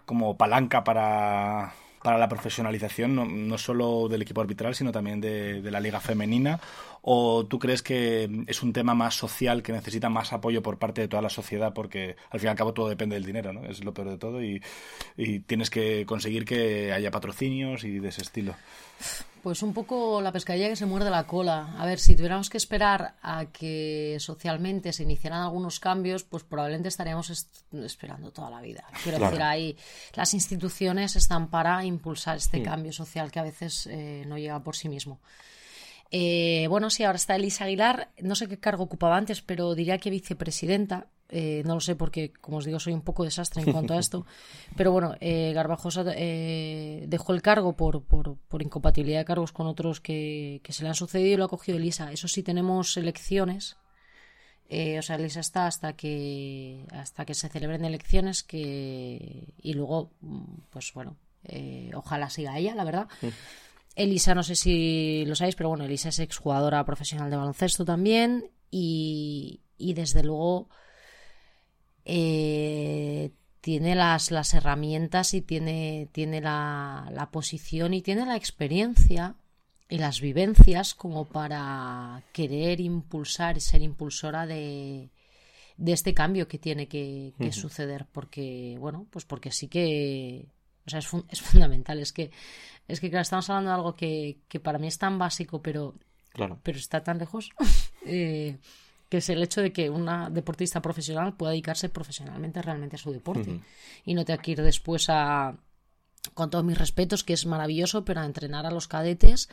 [0.06, 1.74] como palanca para,
[2.04, 6.00] para la profesionalización, no, no, solo del equipo arbitral, sino también de, de, la liga
[6.00, 6.60] femenina?
[7.08, 11.02] ¿O tú crees que es un tema más social que necesita más apoyo por parte
[11.02, 11.72] de toda la sociedad?
[11.72, 13.64] Porque al fin y al cabo todo depende del dinero, ¿no?
[13.64, 14.60] Es lo peor de todo y,
[15.16, 18.56] y tienes que conseguir que haya patrocinios y de ese estilo.
[19.44, 21.76] Pues un poco la pescadilla que se muerde la cola.
[21.78, 26.90] A ver, si tuviéramos que esperar a que socialmente se iniciaran algunos cambios, pues probablemente
[26.90, 27.30] estaríamos
[27.72, 28.84] esperando toda la vida.
[29.04, 29.78] Quiero decir, ahí
[30.16, 32.64] las instituciones están para impulsar este mm.
[32.64, 35.20] cambio social que a veces eh, no llega por sí mismo.
[36.12, 38.10] Eh, bueno, sí, ahora está Elisa Aguilar.
[38.22, 41.08] No sé qué cargo ocupaba antes, pero diría que vicepresidenta.
[41.30, 44.00] Eh, no lo sé porque, como os digo, soy un poco desastre en cuanto a
[44.00, 44.26] esto.
[44.78, 49.66] Pero bueno, eh, Garbajosa eh, dejó el cargo por, por, por, incompatibilidad de cargos con
[49.66, 52.12] otros que, que, se le han sucedido y lo ha cogido Elisa.
[52.12, 53.76] Eso sí, tenemos elecciones.
[54.70, 60.12] o sea, Elisa está hasta que hasta que se celebren elecciones que y luego,
[60.70, 61.18] pues bueno,
[61.96, 63.08] ojalá siga ella, la verdad.
[63.96, 68.52] Elisa, no sé si lo sabéis, pero bueno, Elisa es exjugadora profesional de baloncesto también
[68.70, 70.70] y, y desde luego
[72.04, 73.32] eh,
[73.62, 79.36] tiene las, las, herramientas y tiene, tiene la, la, posición y tiene la experiencia
[79.90, 85.10] y las vivencias como para querer impulsar y ser impulsora de,
[85.78, 90.48] de este cambio que tiene que, suceder porque bueno pues porque sí que
[90.86, 92.32] o sea es, es fundamental es que
[92.88, 95.96] es que claro, estamos hablando de algo que, que para mí es tan básico pero
[96.34, 96.60] claro.
[96.64, 97.50] pero está tan lejos
[98.06, 98.58] eh,
[99.10, 103.12] que es el hecho de que una deportista profesional pueda dedicarse profesionalmente realmente a su
[103.12, 103.62] deporte
[104.04, 105.56] y no tenga que ir después a,
[106.34, 109.50] con todos mis respetos, que es maravilloso, pero a entrenar a los cadetes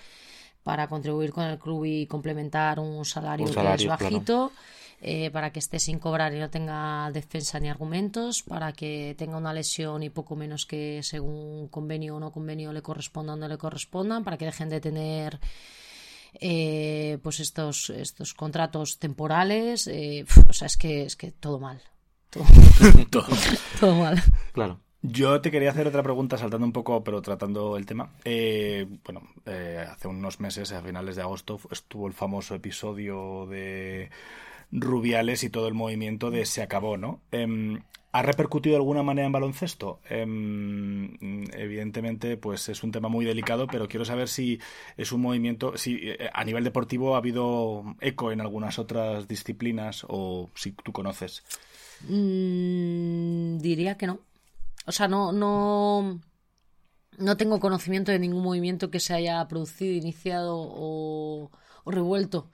[0.62, 4.53] para contribuir con el club y complementar un salario, que es bajito.
[5.05, 9.37] Eh, para que esté sin cobrar y no tenga defensa ni argumentos, para que tenga
[9.37, 13.49] una lesión y poco menos que según convenio o no convenio le corresponda o no
[13.49, 15.41] le correspondan, para que dejen de tener
[16.35, 19.88] eh, pues estos, estos contratos temporales.
[19.88, 21.83] Eh, o sea, es que, es que todo mal.
[22.31, 22.45] Todo,
[23.81, 23.97] todo.
[23.97, 24.23] mal.
[24.53, 24.79] Claro.
[25.03, 28.12] Yo te quería hacer otra pregunta, saltando un poco, pero tratando el tema.
[28.25, 29.23] Eh, bueno,
[29.91, 34.11] hace unos meses, a finales de agosto, estuvo el famoso episodio de
[34.73, 37.21] Rubiales y todo el movimiento de se acabó, ¿no?
[37.31, 37.83] Em,
[38.15, 40.01] ¿Ha repercutido de alguna manera en baloncesto?
[40.11, 41.15] Em,
[41.55, 44.61] evidentemente, pues es un tema muy delicado, pero quiero saber si
[44.99, 50.05] es un movimiento, si eh, a nivel deportivo ha habido eco en algunas otras disciplinas
[50.09, 51.43] o si tú conoces.
[52.07, 54.21] Mm, diría que no.
[54.85, 56.21] O sea, no, no,
[57.17, 61.51] no tengo conocimiento de ningún movimiento que se haya producido, iniciado o,
[61.85, 62.51] o revuelto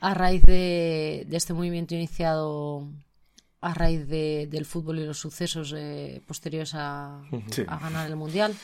[0.00, 2.88] a raíz de, de, este movimiento iniciado
[3.60, 7.62] a raíz de, del fútbol y los sucesos eh, posteriores a, Sí.
[7.66, 8.54] a ganar el mundial.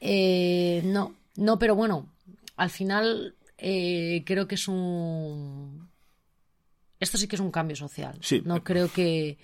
[0.00, 2.12] Eh, no, no, pero bueno,
[2.56, 5.90] al final eh, creo que es un.
[7.00, 8.18] Esto sí que es un cambio social.
[8.22, 8.42] Sí.
[8.44, 9.38] No creo que.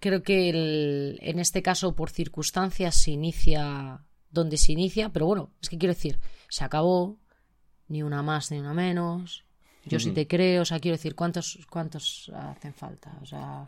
[0.00, 5.50] Creo que el- en este caso, por circunstancias, se inicia donde se inicia, pero bueno,
[5.60, 7.18] es que quiero decir, se acabó,
[7.88, 9.44] ni una más ni una menos.
[9.88, 13.12] Yo sí te creo, o sea, quiero decir, ¿cuántos, cuántos hacen falta?
[13.22, 13.66] O sea,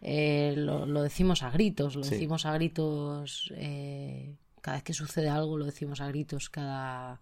[0.00, 2.10] eh, lo, lo decimos a gritos, lo Sí.
[2.14, 7.20] decimos a gritos eh, cada vez que sucede algo, lo decimos a gritos cada,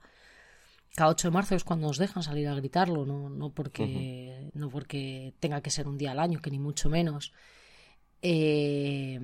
[0.94, 4.68] cada 8 de marzo es cuando nos dejan salir a gritarlo, no, no, porque, no
[4.70, 7.32] porque tenga que ser un día al año, que ni mucho menos.
[8.22, 9.20] Eh,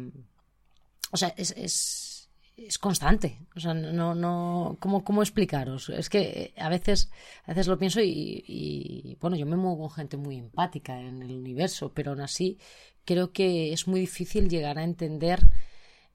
[1.10, 2.21] o sea, es, es,
[2.56, 3.38] es constante.
[3.56, 5.88] O sea, no, no, ¿cómo, ¿cómo explicaros?
[5.88, 7.10] Es que a veces,
[7.44, 11.22] a veces lo pienso y, y, bueno, yo me muevo con gente muy empática en
[11.22, 12.58] el universo, pero aún así
[13.04, 15.40] creo que es muy difícil llegar a entender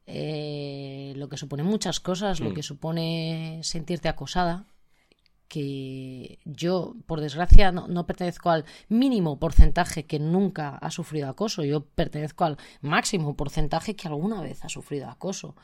[0.05, 4.65] eh, lo que supone muchas cosas, lo que supone sentirte acosada,
[5.47, 11.63] que yo, por desgracia, no, no pertenezco al mínimo porcentaje que nunca ha sufrido acoso,
[11.63, 15.55] yo pertenezco al máximo porcentaje que alguna vez ha sufrido acoso,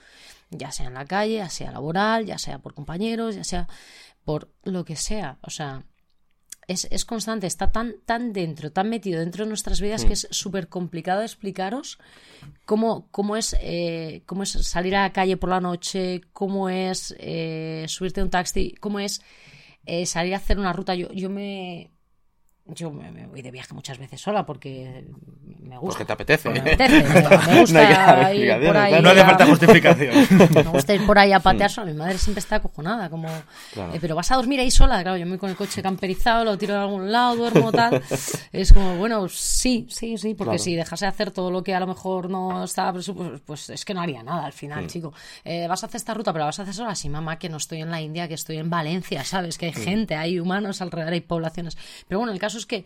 [0.49, 3.67] ya sea en la calle, ya sea laboral, ya sea por compañeros, ya sea
[4.23, 5.83] por lo que sea, o sea,
[6.67, 10.27] es, es constante, está tan, tan dentro, tan metido dentro de nuestras vidas que es
[10.31, 11.99] súper complicado explicaros
[12.65, 17.13] cómo, cómo, es, eh, cómo es salir a la calle por la noche, cómo es
[17.19, 19.21] eh, subirte a un taxi, cómo es
[19.85, 20.95] eh, salir a hacer una ruta.
[20.95, 21.92] Yo, yo me.
[22.65, 25.03] Yo me, me voy de viaje muchas veces sola porque
[25.59, 25.97] me gusta.
[25.99, 26.49] Porque te apetece.
[26.49, 27.21] Me apetece, me,
[27.59, 29.01] gusta No hay que dar ir por ahí.
[29.01, 30.15] No hace a- falta justificación.
[30.55, 31.91] me gusta ir por ahí a patear sola.
[31.91, 33.27] Mi madre siempre está acojonada, como,
[33.73, 33.93] Claro.
[33.93, 35.01] eh, pero vas a dormir ahí sola.
[35.03, 38.01] Claro, yo me voy con el coche camperizado, lo tiro en algún lado, duermo, tal.
[38.53, 40.63] Es como, bueno, sí, sí, sí, porque Claro.
[40.63, 43.83] si dejase de hacer todo lo que a lo mejor no estaba presupuesto, pues es
[43.83, 45.11] que no haría nada al final, chico.
[45.43, 46.95] Eh, vas a hacer esta ruta, pero la vas a hacer sola.
[46.95, 49.57] Sí, mamá, que no estoy en la India, que estoy en Valencia, ¿sabes?
[49.57, 51.77] Que hay gente, hay humanos alrededor, hay poblaciones.
[52.07, 52.85] Pero bueno, el caso es que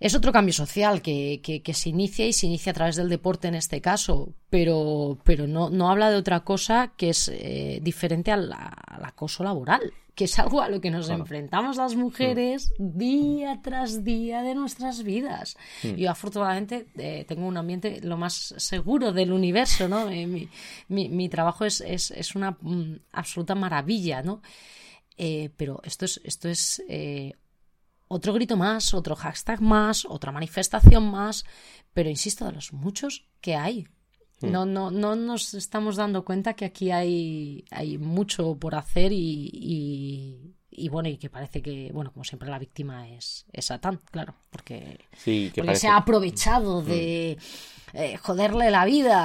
[0.00, 3.10] es otro cambio social que, que, que se inicia y se inicia a través del
[3.10, 7.80] deporte en este caso, pero, pero no, no habla de otra cosa que es eh,
[7.82, 12.72] diferente al, al acoso laboral, que es algo a lo que nos enfrentamos las mujeres
[12.78, 15.58] día tras día de nuestras vidas.
[15.82, 20.10] Yo afortunadamente eh, tengo un ambiente lo más seguro del universo, ¿no?
[20.10, 20.48] Eh, mi,
[20.88, 24.40] mi, mi trabajo es, es, es una mm, absoluta maravilla, ¿no?
[25.22, 27.34] Eh, pero esto es, esto es eh,
[28.12, 31.44] otro grito más, otro hashtag más, otra manifestación más,
[31.94, 33.86] pero insisto, de los muchos que hay.
[34.42, 39.50] No, no, no nos estamos dando cuenta que aquí hay, hay mucho por hacer y,
[39.52, 44.00] y, y bueno, y que parece que, bueno, como siempre la víctima es, es Satán,
[44.10, 45.80] claro, porque, Sí, que porque parece.
[45.82, 47.36] se ha aprovechado de
[47.92, 49.18] eh, joderle la vida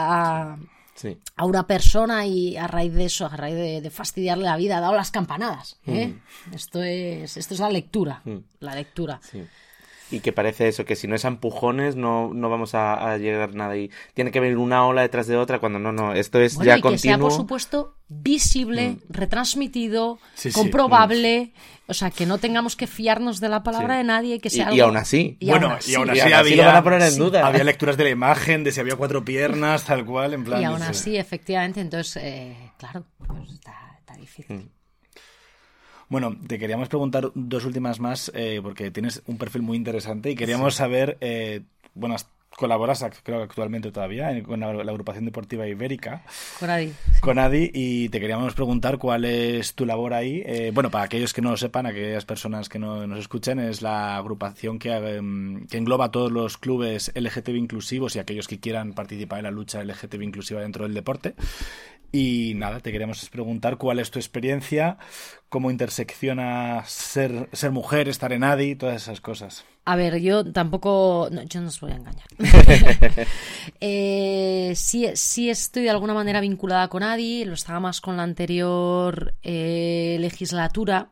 [0.52, 0.60] a,
[0.96, 1.18] Sí.
[1.36, 4.78] a una persona y a raíz de eso, a raíz de, de fastidiarle la vida,
[4.78, 5.78] ha dado las campanadas.
[5.86, 6.18] ¿eh?
[6.54, 8.24] Esto, es, esto es la lectura,
[8.62, 9.20] la lectura.
[9.22, 9.44] Sí.
[10.12, 13.18] Y que parece eso, que si no es a empujones no, no vamos a, a
[13.18, 13.76] llegar a nada.
[13.76, 16.14] Y tiene que venir una ola detrás de otra cuando no, no.
[16.14, 17.30] Esto es Bueno, ya y que sea, continuo.
[17.30, 20.60] por supuesto, visible, retransmitido, Sí, sí.
[20.60, 21.54] comprobable.
[21.88, 23.98] O sea, que no tengamos que fiarnos de la palabra Sí.
[24.00, 25.38] de nadie, que sea y algo- aún así.
[25.40, 25.92] Y bueno, aún así.
[25.92, 27.46] y aún Y así, aún así había, lo van a poner en sí, duda.
[27.48, 30.62] había lecturas de la imagen, de si había cuatro piernas, tal cual, en plan.
[30.62, 30.86] Y aún sí.
[30.88, 34.70] así, efectivamente, entonces, eh, claro, pues está, está difícil.
[36.10, 40.36] Bueno, te queríamos preguntar dos últimas más, eh, porque tienes un perfil muy interesante y
[40.36, 41.62] queríamos saber, eh,
[41.96, 42.16] bueno,
[42.56, 46.24] colaboras creo que actualmente todavía en- con la, la agrupación deportiva ibérica,
[46.60, 46.94] Con Adi.
[47.20, 50.42] con Adi, y te queríamos preguntar cuál es tu labor ahí.
[50.46, 53.82] Eh, bueno, para aquellos que no lo sepan, aquellas personas que no nos escuchen, es
[53.82, 58.60] la agrupación que, em, que engloba a todos los clubes LGTB inclusivos y aquellos que
[58.60, 61.34] quieran participar en la lucha LGTB inclusiva dentro del deporte.
[62.12, 64.98] Y nada, te queríamos preguntar cuál es tu experiencia,
[65.50, 69.66] cómo intersecciona ser, ser mujer, estar en ADI, todas esas cosas.
[69.86, 71.30] A ver, yo tampoco.
[71.32, 72.28] no, yo no os voy a engañar.
[73.82, 78.24] Eh, sí, sí estoy de alguna manera vinculada con Adi, lo estaba más con la
[78.24, 81.12] anterior eh, legislatura.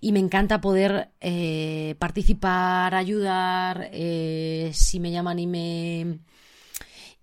[0.00, 6.18] Y me encanta poder eh, participar, ayudar, eh, si me llaman y me.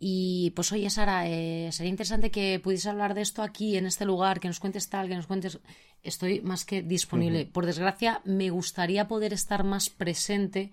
[0.04, 4.04] Y pues oye, Sara, eh, sería interesante que pudiese hablar de esto aquí, en este
[4.04, 5.60] lugar, que nos cuentes tal, que nos cuentes.
[6.02, 7.46] Estoy más que disponible.
[7.46, 10.72] Por desgracia, me gustaría poder estar más presente,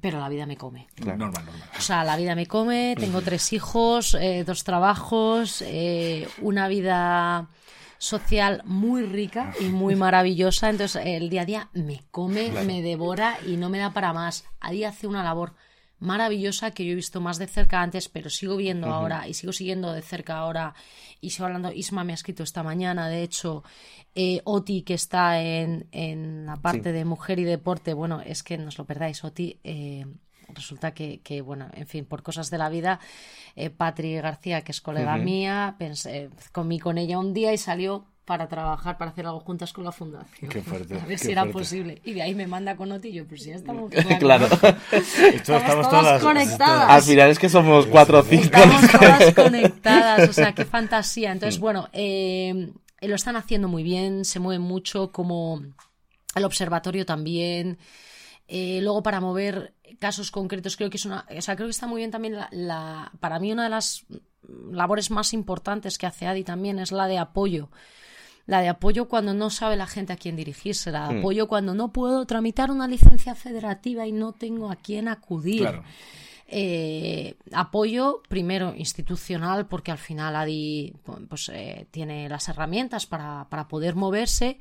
[0.00, 0.86] pero la vida me come.
[1.04, 1.54] Normal, normal.
[1.76, 7.50] O sea, la vida me come, tengo tres hijos, eh, dos trabajos, eh, una vida
[7.98, 10.70] social muy rica y muy maravillosa.
[10.70, 14.44] Entonces, el día a día me come, me devora y no me da para más.
[14.60, 15.56] Ahí hace una labor
[16.00, 19.52] maravillosa que yo he visto más de cerca antes, pero sigo viendo ahora y sigo
[19.52, 20.74] siguiendo de cerca ahora.
[21.20, 23.62] Y sigo hablando, Isma me ha escrito esta mañana, de hecho,
[24.14, 28.58] eh, Oti, que está en, en la parte de mujer y deporte, bueno, es que
[28.58, 29.60] no os lo perdáis, Oti.
[29.62, 30.06] Eh,
[30.54, 32.98] resulta que, que, bueno, en fin, por cosas de la vida,
[33.54, 38.06] eh, Patri García, que es colega mía, pensé, comí con ella un día y salió
[38.30, 40.48] para trabajar, para hacer algo juntas con la fundación.
[40.48, 40.94] Qué fuerte.
[41.02, 41.58] A ver si era fuerte.
[41.58, 42.00] posible.
[42.04, 43.90] Y de ahí me manda con Otillo, pues ya estamos.
[44.20, 44.46] Claro.
[44.92, 46.90] Esto Estamos todas conectadas.
[46.90, 48.44] Al final es que somos cuatro o cinco.
[48.44, 51.32] Estamos todas conectadas, o sea, qué fantasía.
[51.32, 55.60] Entonces, bueno, eh, lo están haciendo muy bien, se mueven mucho, como
[56.36, 57.78] el observatorio también.
[58.46, 61.26] Eh, luego, para mover casos concretos, creo que es una.
[61.36, 64.06] O sea, creo que está muy bien también la, la- Para mí, una de las
[64.70, 67.70] labores más importantes que hace Adi también es la de apoyo.
[68.50, 71.72] La de apoyo cuando no sabe la gente a quién dirigirse, la de apoyo cuando
[71.72, 75.60] no puedo tramitar una licencia federativa y no tengo a quién acudir.
[75.60, 75.84] Claro.
[76.48, 80.92] Eh, apoyo primero institucional porque al final Adi
[81.28, 84.58] pues, eh, tiene las herramientas para, para poder moverse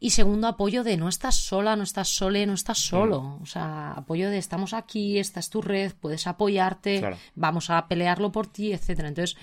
[0.00, 3.38] y segundo apoyo de no estás sola, no estás sole, no estás solo.
[3.42, 7.18] O sea, apoyo de estamos aquí, esta es tu red, puedes apoyarte, Claro.
[7.34, 9.08] vamos a pelearlo por ti, etcétera.
[9.08, 9.36] Entonces,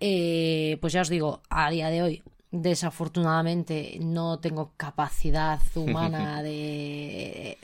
[0.00, 2.22] eh, pues ya os digo, a día de hoy,
[2.62, 7.58] desafortunadamente, no tengo capacidad humana de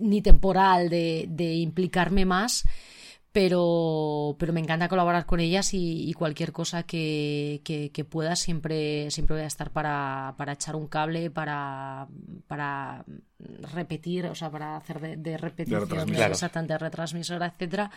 [0.00, 2.64] ni temporal de, de implicarme más.
[3.32, 8.34] Pero, pero me encanta colaborar con ellas y, y cualquier cosa que, que- que pueda
[8.34, 12.08] siempre, siempre voy a estar para, para echar un cable, para,
[12.48, 13.04] para
[13.72, 15.80] repetir, o sea, para hacer de, de repetición.
[16.16, 16.32] Claro.
[16.32, 17.92] exactamente, de retransmisora, etcétera.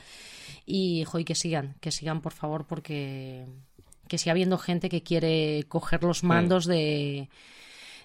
[0.67, 3.47] Y, jo, y que sigan, que sigan, por favor, porque
[4.07, 7.29] que siga habiendo gente que quiere coger los mandos de,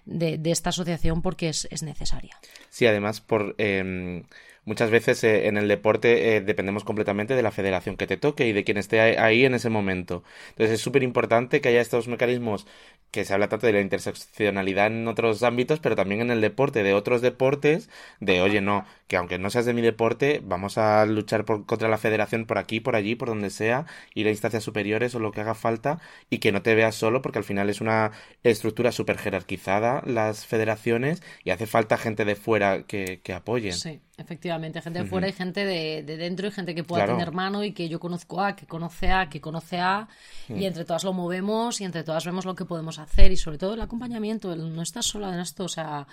[0.05, 2.39] de, de esta asociación porque es, es necesaria.
[2.71, 4.25] Sí, además, por eh,
[4.69, 8.47] muchas veces eh, en el deporte eh, dependemos completamente de la federación que te toque
[8.47, 10.23] y de quien esté ahí- en ese momento.
[10.51, 12.67] Entonces es súper importante que haya estos mecanismos
[13.11, 16.83] que se habla tanto de la interseccionalidad en otros ámbitos, pero también en el deporte,
[16.83, 17.89] de otros deportes,
[18.21, 21.89] de oye, no, que aunque no seas de mi deporte, vamos a luchar por, contra
[21.89, 25.33] la federación por aquí, por allí, por donde sea, ir a instancias superiores o lo
[25.33, 28.13] que haga falta, y que no te veas solo, porque al final es una
[28.43, 33.73] estructura súper jerarquizada, las federaciones, y hace falta gente de fuera que, que apoyen.
[33.73, 37.19] Sí, efectivamente, gente de fuera y gente de, de dentro y gente que pueda Claro.
[37.19, 40.09] tener mano y que yo conozco a, que conoce a, que conoce a,
[40.49, 43.57] y entre todas lo movemos y entre todas vemos lo que podemos hacer y sobre
[43.59, 46.07] todo el acompañamiento, el no estás sola en esto, o sea,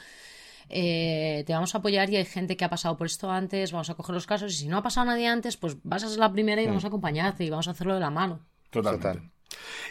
[0.70, 3.90] eh, te vamos a apoyar y hay gente que ha pasado por esto antes, vamos
[3.90, 6.20] a coger los casos y si no ha pasado nadie antes, pues vas a ser
[6.20, 8.40] la primera y vamos a acompañarte y vamos a hacerlo de la mano.
[8.70, 9.08] Totalmente.
[9.08, 9.32] Total.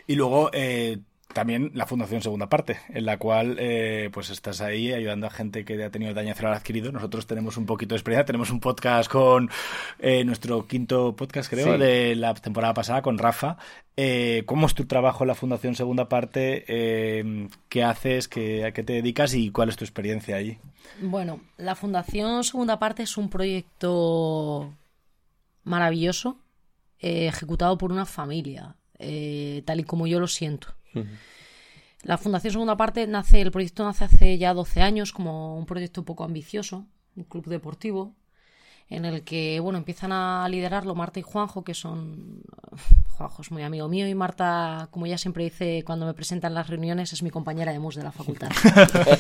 [0.07, 0.99] Y luego eh,
[1.35, 5.65] también la Fundación Segunda Parte, en la cual eh, pues estás ahí ayudando a gente
[5.65, 6.91] que ha tenido daño cerebral adquirido.
[6.93, 9.51] Nosotros tenemos un poquito de experiencia, tenemos un podcast con
[9.99, 11.79] eh, nuestro quinto podcast, creo, Sí.
[11.81, 13.59] de la temporada pasada con Rafa.
[13.97, 16.65] Eh, ¿Cómo es tu trabajo en la Fundación Segunda Parte?
[16.69, 18.29] Eh, ¿Qué haces?
[18.29, 19.35] ¿Qué, ¿A qué te dedicas?
[19.35, 20.59] ¿Y cuál es tu experiencia allí?
[21.03, 24.73] Bueno, la Fundación Segunda Parte es un proyecto
[25.65, 26.39] maravilloso,
[27.01, 30.75] eh, ejecutado por una familia, eh, tal y como yo lo siento.
[32.03, 36.05] La Fundación Segunda Parte nace, el proyecto nace hace ya 12 años como un proyecto
[36.05, 36.87] poco ambicioso,
[37.17, 38.15] un club deportivo,
[38.91, 42.43] en el que, bueno, empiezan a liderarlo Marta y Juanjo, que son...
[43.17, 46.67] Juanjo es muy amigo mío y Marta, como ella siempre dice cuando me presentan las
[46.69, 48.49] reuniones, es mi compañera de MUS de la facultad.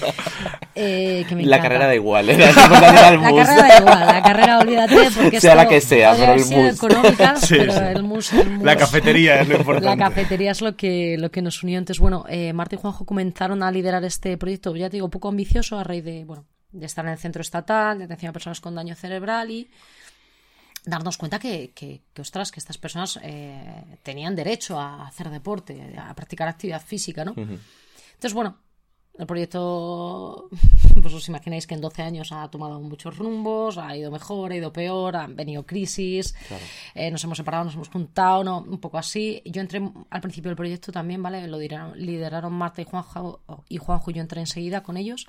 [0.76, 2.36] Eh, que me La carrera da igual, ¿eh?
[2.36, 6.32] La La carrera da igual, la carrera olvídate porque Sea esto la que sea, pero
[6.32, 6.74] el mus.
[6.76, 7.78] económica, Sí, pero sí.
[7.78, 9.88] el mus, el mus- La cafetería es lo importante.
[9.88, 11.78] La cafetería es lo que, lo que nos unió.
[11.78, 15.28] Entonces, bueno, eh, Marta y Juanjo comenzaron a liderar este proyecto, ya te digo, poco
[15.28, 16.44] ambicioso a raíz de, bueno,
[16.74, 19.70] de estar en el centro estatal, de atención a personas con daño cerebral y
[20.84, 25.94] darnos cuenta que, que, que, ostras, que estas personas eh, tenían derecho a hacer deporte,
[25.96, 27.34] a practicar actividad física, ¿no?
[27.36, 28.58] Entonces, bueno,
[29.16, 30.50] el proyecto,
[31.02, 34.56] pues os imagináis que en 12 años ha tomado muchos rumbos, ha ido mejor, ha
[34.56, 36.34] ido peor, han venido crisis,
[36.94, 38.58] eh, nos hemos separado, nos hemos juntado, ¿no?
[38.58, 39.40] un poco así.
[39.46, 41.46] Yo entré al principio del proyecto también, ¿vale?
[41.46, 45.28] Lo lideraron, lideraron Marta y Juanjo, y Juanjo yo entré enseguida con ellos.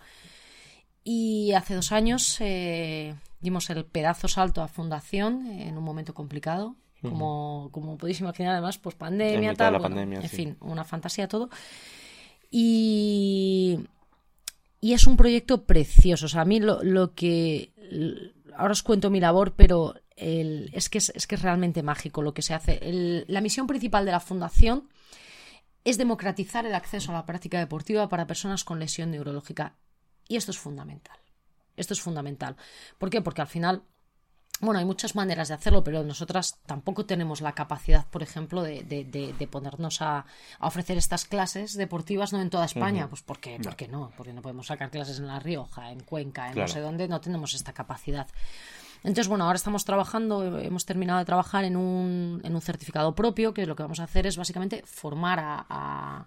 [1.07, 6.75] Y hace dos años eh, dimos el pedazo salto a fundación en un momento complicado.
[7.01, 9.73] Como, como podéis imaginar, además, pues pandemia, tal.
[9.73, 10.35] la bueno, pandemia, en sí.
[10.35, 11.51] fin, una fantasía todo.
[12.49, 13.79] Y,
[14.81, 16.25] y es un proyecto precioso.
[16.25, 17.71] O sea, a mí lo, lo que.
[18.57, 22.23] Ahora os cuento mi labor, pero el- es, que es, es que es realmente mágico
[22.23, 22.79] lo que se hace.
[22.81, 24.89] El- la misión principal de la fundación
[25.83, 29.75] es democratizar el acceso a la práctica deportiva para personas con lesión neurológica.
[30.27, 31.17] Y esto es fundamental.
[31.75, 32.55] Esto es fundamental.
[32.97, 33.21] ¿Por qué?
[33.21, 33.83] Porque al final
[34.61, 38.83] bueno, hay muchas maneras de hacerlo, pero nosotras tampoco tenemos la capacidad, por ejemplo, de,
[38.83, 40.25] de, ponernos a,
[40.61, 43.09] ofrecer estas clases deportivas no en toda España.
[43.09, 43.69] Pues porque, no.
[43.69, 44.11] ¿por no?
[44.15, 47.19] Porque no podemos sacar clases en La Rioja, en Cuenca, en no sé dónde, no
[47.19, 48.27] tenemos esta capacidad.
[49.05, 53.53] Entonces, bueno, ahora estamos trabajando, hemos terminado de trabajar en un, en un certificado propio,
[53.53, 56.25] que lo que vamos a hacer es básicamente formar a, a,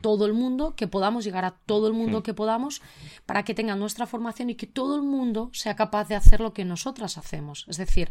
[0.00, 2.22] todo el mundo, que podamos llegar a todo el mundo hmm.
[2.22, 2.80] que podamos,
[3.26, 6.54] para que tengan nuestra formación y que todo el mundo sea capaz de hacer lo
[6.54, 7.66] que nosotras hacemos.
[7.68, 8.10] Es decir,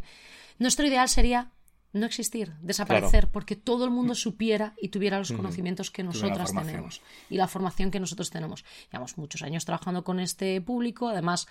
[0.60, 1.50] nuestro ideal sería
[1.96, 7.02] no existir, desaparecer, porque todo el mundo supiera y tuviera los conocimientos que nosotras tenemos
[7.30, 8.66] y la formación que nosotros tenemos.
[8.92, 11.48] Llevamos muchos años trabajando con este público, además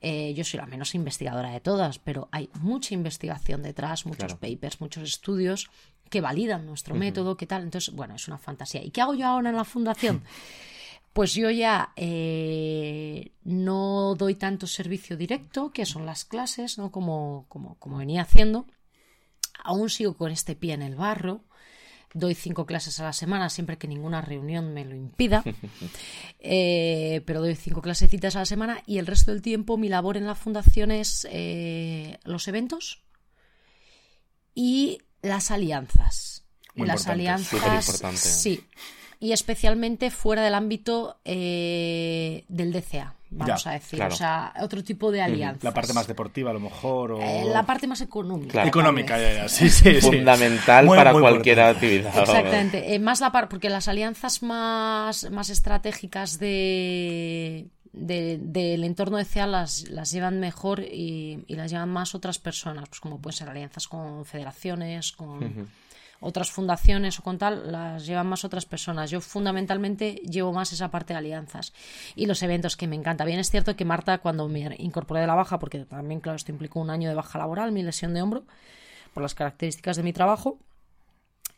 [0.00, 4.80] eh, yo soy la menos investigadora de todas, pero hay mucha investigación detrás, muchos papers,
[4.80, 5.70] muchos estudios
[6.08, 7.62] que validan nuestro método, qué tal.
[7.62, 8.82] Entonces, bueno, es una fantasía.
[8.82, 10.24] ¿Y qué hago yo ahora en la fundación?
[11.12, 16.90] Pues yo ya eh, no doy tanto servicio directo, que son las clases, ¿no?
[16.90, 18.66] Como, como, como venía haciendo
[19.62, 21.44] Aún sigo con este pie en el barro.
[22.12, 25.42] Doy cinco clases a la semana siempre que ninguna reunión me lo impida.
[26.46, 30.18] Eh, pero doy cinco clasecitas a la semana y el resto del tiempo mi labor
[30.18, 33.02] en la fundación es eh, los eventos
[34.54, 36.44] y las alianzas.
[36.74, 37.86] las alianzas.
[38.14, 38.62] Sí.
[39.20, 44.02] Y especialmente fuera del ámbito eh, del DCA vamos a decir.
[44.02, 45.60] O sea, otro tipo de alianza.
[45.62, 47.12] La parte más deportiva, a lo mejor.
[47.12, 47.20] O...
[47.20, 48.66] Eh, la parte más económica.
[48.66, 49.48] Económica, ya, ya.
[49.48, 52.18] Sí, sí, Fundamental para cualquier actividad.
[52.18, 52.94] Exactamente.
[52.94, 59.46] Eh, más la parte, porque las alianzas más, más estratégicas de, del entorno de CEA
[59.46, 63.88] las, las llevan mejor y, las llevan más otras personas, pues como pueden ser alianzas
[63.88, 65.68] con federaciones, con
[66.20, 69.10] otras fundaciones o con tal las llevan más otras personas.
[69.10, 71.72] Yo fundamentalmente llevo más esa parte de alianzas
[72.14, 73.24] y los eventos que me encanta.
[73.24, 76.52] Bien es cierto que Marta cuando me incorporé de la baja, porque también claro esto
[76.52, 78.44] implicó un año de baja laboral, mi lesión de hombro,
[79.12, 80.58] por las características de mi trabajo.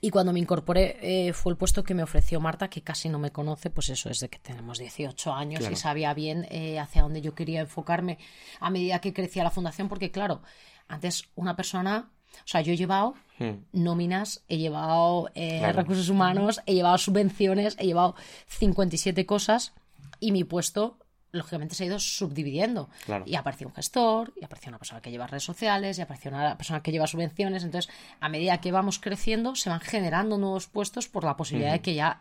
[0.00, 3.18] Y cuando me incorporé eh, fue el puesto que me ofreció Marta, que casi no
[3.18, 7.02] me conoce, pues eso es de que tenemos 18 años y sabía bien eh, hacia
[7.02, 8.18] dónde yo quería enfocarme
[8.60, 10.42] a medida que crecía la fundación, porque claro,
[10.86, 12.10] antes una persona
[12.44, 13.54] o sea, yo he llevado hmm.
[13.72, 18.14] nóminas, he llevado eh, recursos humanos, he llevado subvenciones, he llevado
[18.48, 19.72] 57 cosas
[20.20, 20.96] y mi puesto
[21.32, 22.88] lógicamente se ha ido subdividiendo.
[23.24, 26.56] Y apareció un gestor, y apareció una persona que lleva redes sociales, y apareció una
[26.56, 27.64] persona que lleva subvenciones.
[27.64, 31.80] Entonces, a medida que vamos creciendo, se van generando nuevos puestos por la posibilidad de
[31.80, 32.20] que ya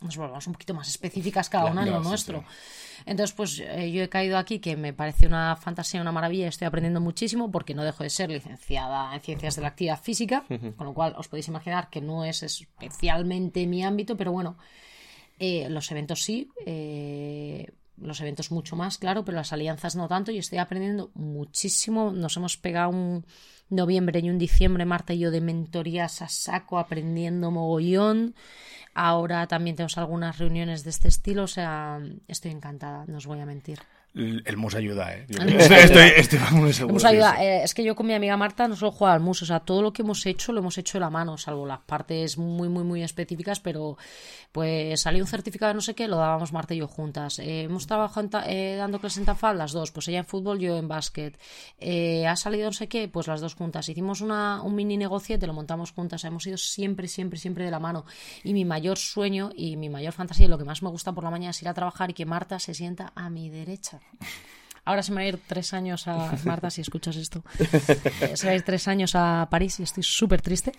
[0.00, 2.44] nos volvamos un poquito más específicas cada una en lo nuestro.
[3.04, 6.66] Entonces, pues eh, yo he caído aquí que me parece una fantasía, una maravilla, estoy
[6.66, 10.44] aprendiendo muchísimo porque no dejo de ser licenciada en ciencias de la actividad física,
[10.76, 14.56] con lo cual os podéis imaginar que no es especialmente mi ámbito, pero bueno,
[15.38, 16.48] eh, los eventos sí.
[16.64, 22.12] Eh, los eventos mucho más, claro, pero las alianzas no tanto y estoy aprendiendo muchísimo.
[22.12, 23.26] Nos hemos pegado un
[23.68, 28.34] noviembre y un diciembre, Marta y yo, de mentorías a saco, aprendiendo mogollón.
[28.94, 33.40] Ahora también tenemos algunas reuniones de este estilo, o sea, estoy encantada, no os voy
[33.40, 33.80] a mentir.
[34.14, 35.26] El mus ayuda, ¿eh?
[35.28, 36.98] estoy, estoy, muy seguro.
[36.98, 37.42] El ayuda.
[37.42, 39.60] Eh, es que yo con mi amiga Marta no solo juega al mus, o sea,
[39.60, 42.68] todo lo que hemos hecho lo hemos hecho de la mano, salvo las partes muy,
[42.68, 43.96] muy, muy específicas, pero
[44.52, 47.38] pues salió un certificado de no sé qué, lo dábamos Marta y yo juntas.
[47.38, 50.76] Eh, hemos trabajado eh, dando clases en Tafal, las dos, pues ella en fútbol, yo
[50.76, 51.38] en básquet.
[52.28, 53.88] ha salido no sé qué, pues las dos juntas.
[53.88, 56.22] Hicimos una, un mini negocio, te lo montamos juntas.
[56.24, 58.04] hemos ido siempre, siempre, siempre de la mano.
[58.44, 61.24] Y mi mayor sueño y mi mayor fantasía y lo que más me gusta por
[61.24, 64.01] la mañana es ir a trabajar y que Marta se sienta a mi derecha.
[64.84, 67.44] Ahora se me va a ir tres años a Marta, si escuchas esto.
[67.58, 70.72] Eh, se va a ir tres años a París y estoy súper triste.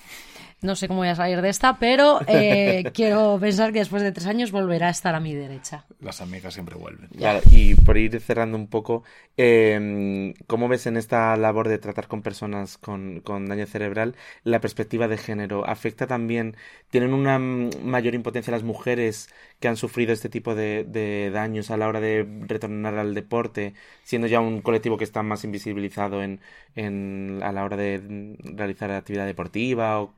[0.61, 4.13] No sé cómo voy a salir de esta, pero eh, quiero pensar que después de
[4.13, 5.85] tres años volverá a estar a mi derecha.
[5.99, 7.09] Las amigas siempre vuelven.
[7.51, 9.03] y por ir cerrando un poco,
[9.35, 14.15] eh, ¿cómo ves en esta labor de tratar con personas con, daño cerebral
[14.45, 15.67] la perspectiva de género?
[15.67, 16.55] ¿Afecta también,
[16.89, 19.29] tienen una mayor impotencia las mujeres
[19.63, 24.27] que han sufrido este tipo de, daños a la hora de retornar al deporte, siendo
[24.27, 26.41] ya un colectivo que está más invisibilizado en,
[26.75, 30.01] en, a la hora de realizar actividad deportiva?
[30.01, 30.15] O,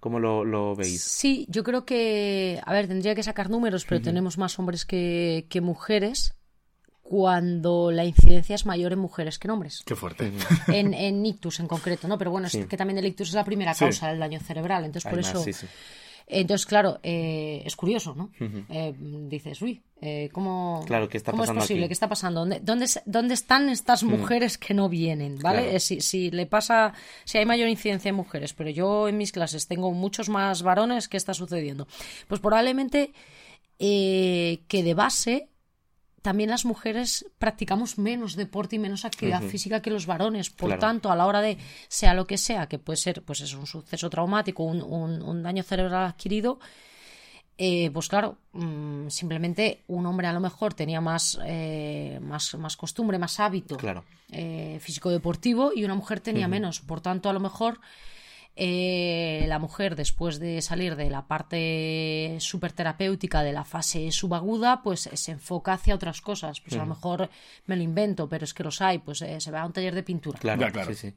[0.00, 1.00] ¿Cómo lo, veis?
[1.00, 5.46] Sí, yo creo que, a ver, tendría que sacar números, pero tenemos más hombres que,
[5.62, 6.34] mujeres
[7.00, 9.84] cuando la incidencia es mayor en mujeres que en hombres.
[9.86, 10.32] Qué fuerte.
[10.66, 12.18] En, en ictus en concreto, ¿no?
[12.18, 15.08] Pero bueno, es que también el ictus es la primera causa del daño cerebral, entonces
[15.08, 15.44] por eso...
[16.28, 18.30] Entonces, claro, eh, es curioso, ¿no?
[18.68, 18.94] Eh,
[19.28, 21.84] dices, uy, eh, ¿cómo, Claro, ¿qué está cómo es posible?
[21.84, 21.88] aquí?
[21.88, 22.40] ¿Qué está pasando?
[22.40, 22.60] ¿Dónde,
[23.06, 25.38] dónde, están estas mujeres que no vienen?
[25.38, 25.62] ¿Vale?
[25.62, 25.76] Claro.
[25.76, 26.92] Eh, Si, si le pasa,
[27.24, 31.08] si hay mayor incidencia en mujeres, pero yo en mis clases tengo muchos más varones,
[31.08, 31.88] ¿qué está sucediendo?
[32.28, 33.12] Pues probablemente
[33.78, 35.48] eh, que de base
[36.28, 40.50] también las mujeres practicamos menos deporte y menos actividad física que los varones.
[40.50, 40.80] Por Claro.
[40.80, 41.56] tanto, a la hora de
[41.88, 45.42] sea lo que sea, que puede ser pues es un suceso traumático, un, un- un
[45.42, 46.58] daño cerebral adquirido,
[47.56, 52.76] eh, pues claro, mm, simplemente un hombre a lo mejor tenía más, eh, más, más
[52.76, 54.04] costumbre, más hábito Claro.
[54.30, 56.80] eh, físico-deportivo y una mujer tenía menos.
[56.80, 57.80] Por tanto, a lo mejor
[58.60, 65.06] eh, la mujer, después de salir de la parte superterapéutica de la fase subaguda, pues
[65.06, 66.60] eh, se enfoca hacia otras cosas.
[66.60, 67.30] Pues a lo mejor
[67.66, 68.98] me lo invento, pero es que los hay.
[68.98, 70.92] Pues eh, se va a un taller de pintura Claro, claro.
[70.92, 71.14] sí, sí.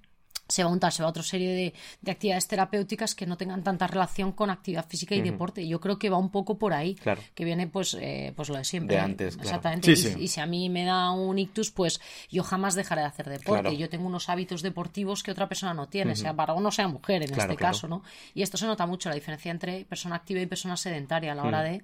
[0.51, 3.37] Se va a untar, se va a otra serie de, de actividades terapéuticas que no
[3.37, 5.67] tengan tanta relación con actividad física y deporte.
[5.67, 7.21] Yo creo que va un poco por ahí, Claro.
[7.33, 8.95] que viene pues, eh, pues lo de siempre.
[8.97, 9.49] De antes, claro.
[9.49, 9.95] Exactamente.
[9.95, 10.19] Sí, y, sí.
[10.19, 11.99] y si a mí me da un ictus, pues
[12.29, 13.61] yo jamás dejaré de hacer deporte.
[13.61, 13.71] Claro.
[13.75, 17.23] Yo tengo unos hábitos deportivos que otra persona no tiene, sea varón o sea mujer
[17.23, 18.03] en este caso, ¿no?
[18.33, 21.43] Y esto se nota mucho, la diferencia entre persona activa y persona sedentaria a la
[21.43, 21.83] hora de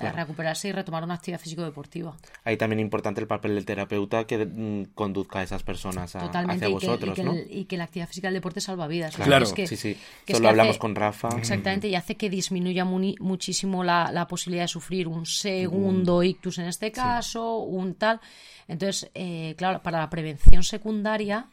[0.00, 2.16] eh, recuperarse y retomar una actividad físico-deportiva.
[2.44, 6.64] Ahí también importante el papel del terapeuta que mm, conduzca a esas personas a- Totalmente.
[6.64, 7.32] hacia y, que, y vosotros, que ¿no?
[7.32, 9.16] el- y que la actividad física del deporte salva vidas.
[9.16, 9.44] Claro.
[9.44, 9.96] Es que- sí, sí.
[10.24, 11.28] que es Solo que hablamos hace- con Rafa.
[11.38, 16.66] Exactamente, y hace que disminuya muchísimo la, la posibilidad de sufrir un segundo ictus en
[16.66, 18.20] este caso, un tal.
[18.66, 21.46] Entonces, eh, claro, para la prevención secundaria,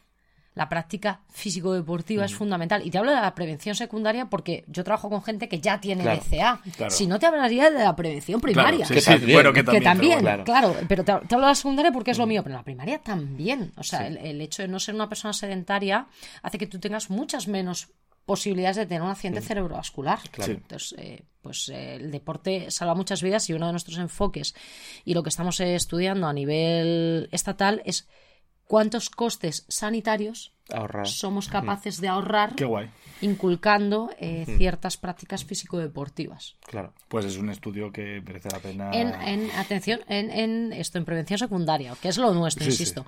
[0.56, 2.84] la práctica físico-deportiva es fundamental.
[2.84, 6.02] Y te hablo de la prevención secundaria porque yo trabajo con gente que ya tiene
[6.02, 6.90] Claro, claro.
[6.90, 8.86] Si no, te hablaría de la prevención primaria.
[8.86, 9.32] Claro, sí, Que sí, también.
[9.36, 9.84] bueno, que Que también.
[9.84, 10.44] también, pero bueno.
[10.44, 10.76] claro.
[10.88, 13.72] pero te, te hablo de la secundaria porque es lo mío, pero la primaria también.
[13.76, 16.06] O sea, el, el hecho de no ser una persona sedentaria
[16.42, 17.88] hace que tú tengas muchas menos
[18.24, 20.18] posibilidades de tener un accidente cerebrovascular.
[20.30, 20.52] Claro.
[20.54, 24.54] Entonces, eh, pues eh, el deporte salva muchas vidas y uno de nuestros enfoques
[25.04, 28.08] y lo que estamos eh, estudiando a nivel estatal es
[28.66, 31.06] cuántos costes sanitarios Ahorrar.
[31.06, 32.90] somos capaces de ahorrar Qué guay.
[33.20, 36.56] inculcando eh, ciertas prácticas físico-deportivas.
[36.66, 36.92] Claro.
[37.08, 38.90] Pues es un estudio que merece la pena.
[38.92, 43.06] En, en- atención, en, en esto, en prevención secundaria, que es lo nuestro, Sí, insisto.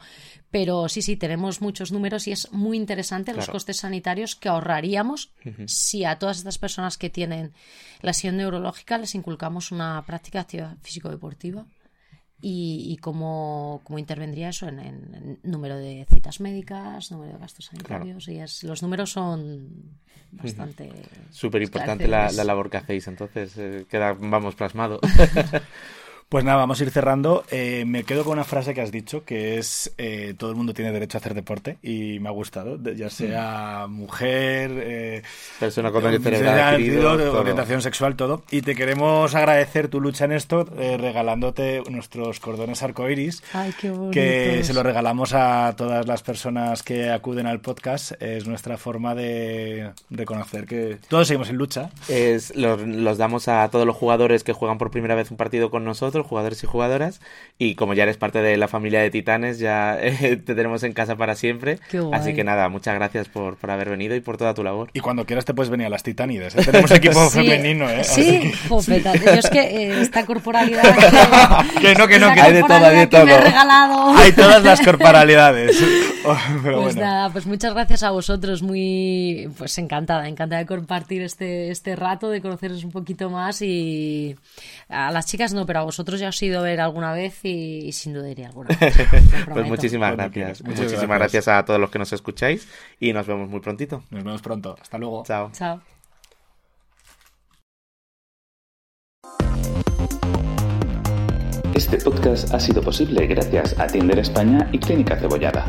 [0.51, 5.33] Pero sí, sí, tenemos muchos números y es muy interesante los costes sanitarios que ahorraríamos
[5.67, 7.53] si a todas estas personas que tienen
[8.01, 11.67] lesión neurológica les inculcamos una práctica de actividad físico-deportiva.
[12.41, 17.67] Y, y cómo, cómo intervendría eso en, en- número de citas médicas, número de gastos
[17.67, 18.29] sanitarios.
[18.29, 19.99] Y es, los números son
[20.31, 20.91] bastante.
[21.31, 25.01] Súper importante la, la labor que hacéis, entonces eh, queda, vamos, plasmado.
[26.29, 27.43] Pues nada, vamos a ir cerrando.
[27.51, 30.75] Eh, me quedo con una frase que has dicho, que es eh, todo el mundo
[30.75, 35.23] tiene derecho a hacer deporte y me ha gustado, ya sea mujer, eh,
[35.59, 38.43] Persona con orientación sexual, todo.
[38.51, 43.43] Y te queremos agradecer tu lucha en esto, eh, regalándote nuestros cordones arcoiris.
[43.55, 48.13] Ay, qué que se los regalamos a todas las personas que acuden al podcast.
[48.21, 51.89] Es nuestra forma de reconocer que todos seguimos en lucha.
[52.09, 55.71] Es, los, los damos a todos los jugadores que juegan por primera vez un partido
[55.71, 57.21] con nosotros, jugadores y jugadoras.
[57.59, 60.93] Y como ya eres parte de la familia de Titanes, ya eh, te tenemos en
[60.93, 61.79] casa para siempre.
[61.91, 62.19] Qué guay.
[62.19, 64.91] Así que nada, muchas gracias por, por haber venido y por toda tu labor.
[64.93, 66.55] Y cuando quieras te puedes venir a las Titánides.
[66.55, 66.63] ¿eh?
[66.65, 68.05] Tenemos equipo Sí, femenino, ¿eh?
[68.05, 69.15] Sí, jopeta.
[69.17, 70.83] Yo es que eh, esta corporalidad
[71.75, 74.17] que, Que no, que no, que hay de todo, hay de todo.
[74.17, 75.83] Hay todas las corporalidades.
[76.25, 77.09] Oh, Pero pues bueno.
[77.09, 82.29] nada, pues muchas gracias a vosotros, muy pues encantada, encantada de compartir este, este rato,
[82.29, 84.37] de conoceros un poquito más y
[84.89, 87.45] a las chicas no, pero a vosotros ya os he ido a ver alguna vez
[87.45, 88.95] y, y sin duda iré alguna vez.
[89.53, 90.63] Pues muchísimas gracias.
[90.63, 91.45] Muchas Muchísimas gracias.
[91.47, 92.69] gracias a todos los que nos escucháis
[93.01, 94.03] y nos vemos muy prontito.
[94.11, 94.77] Nos vemos pronto.
[94.81, 95.25] Hasta luego.
[95.27, 95.51] Chao.
[95.53, 95.81] Chao.
[101.75, 105.67] Este podcast ha sido posible gracias a Tinder España y Clínica Cebollada.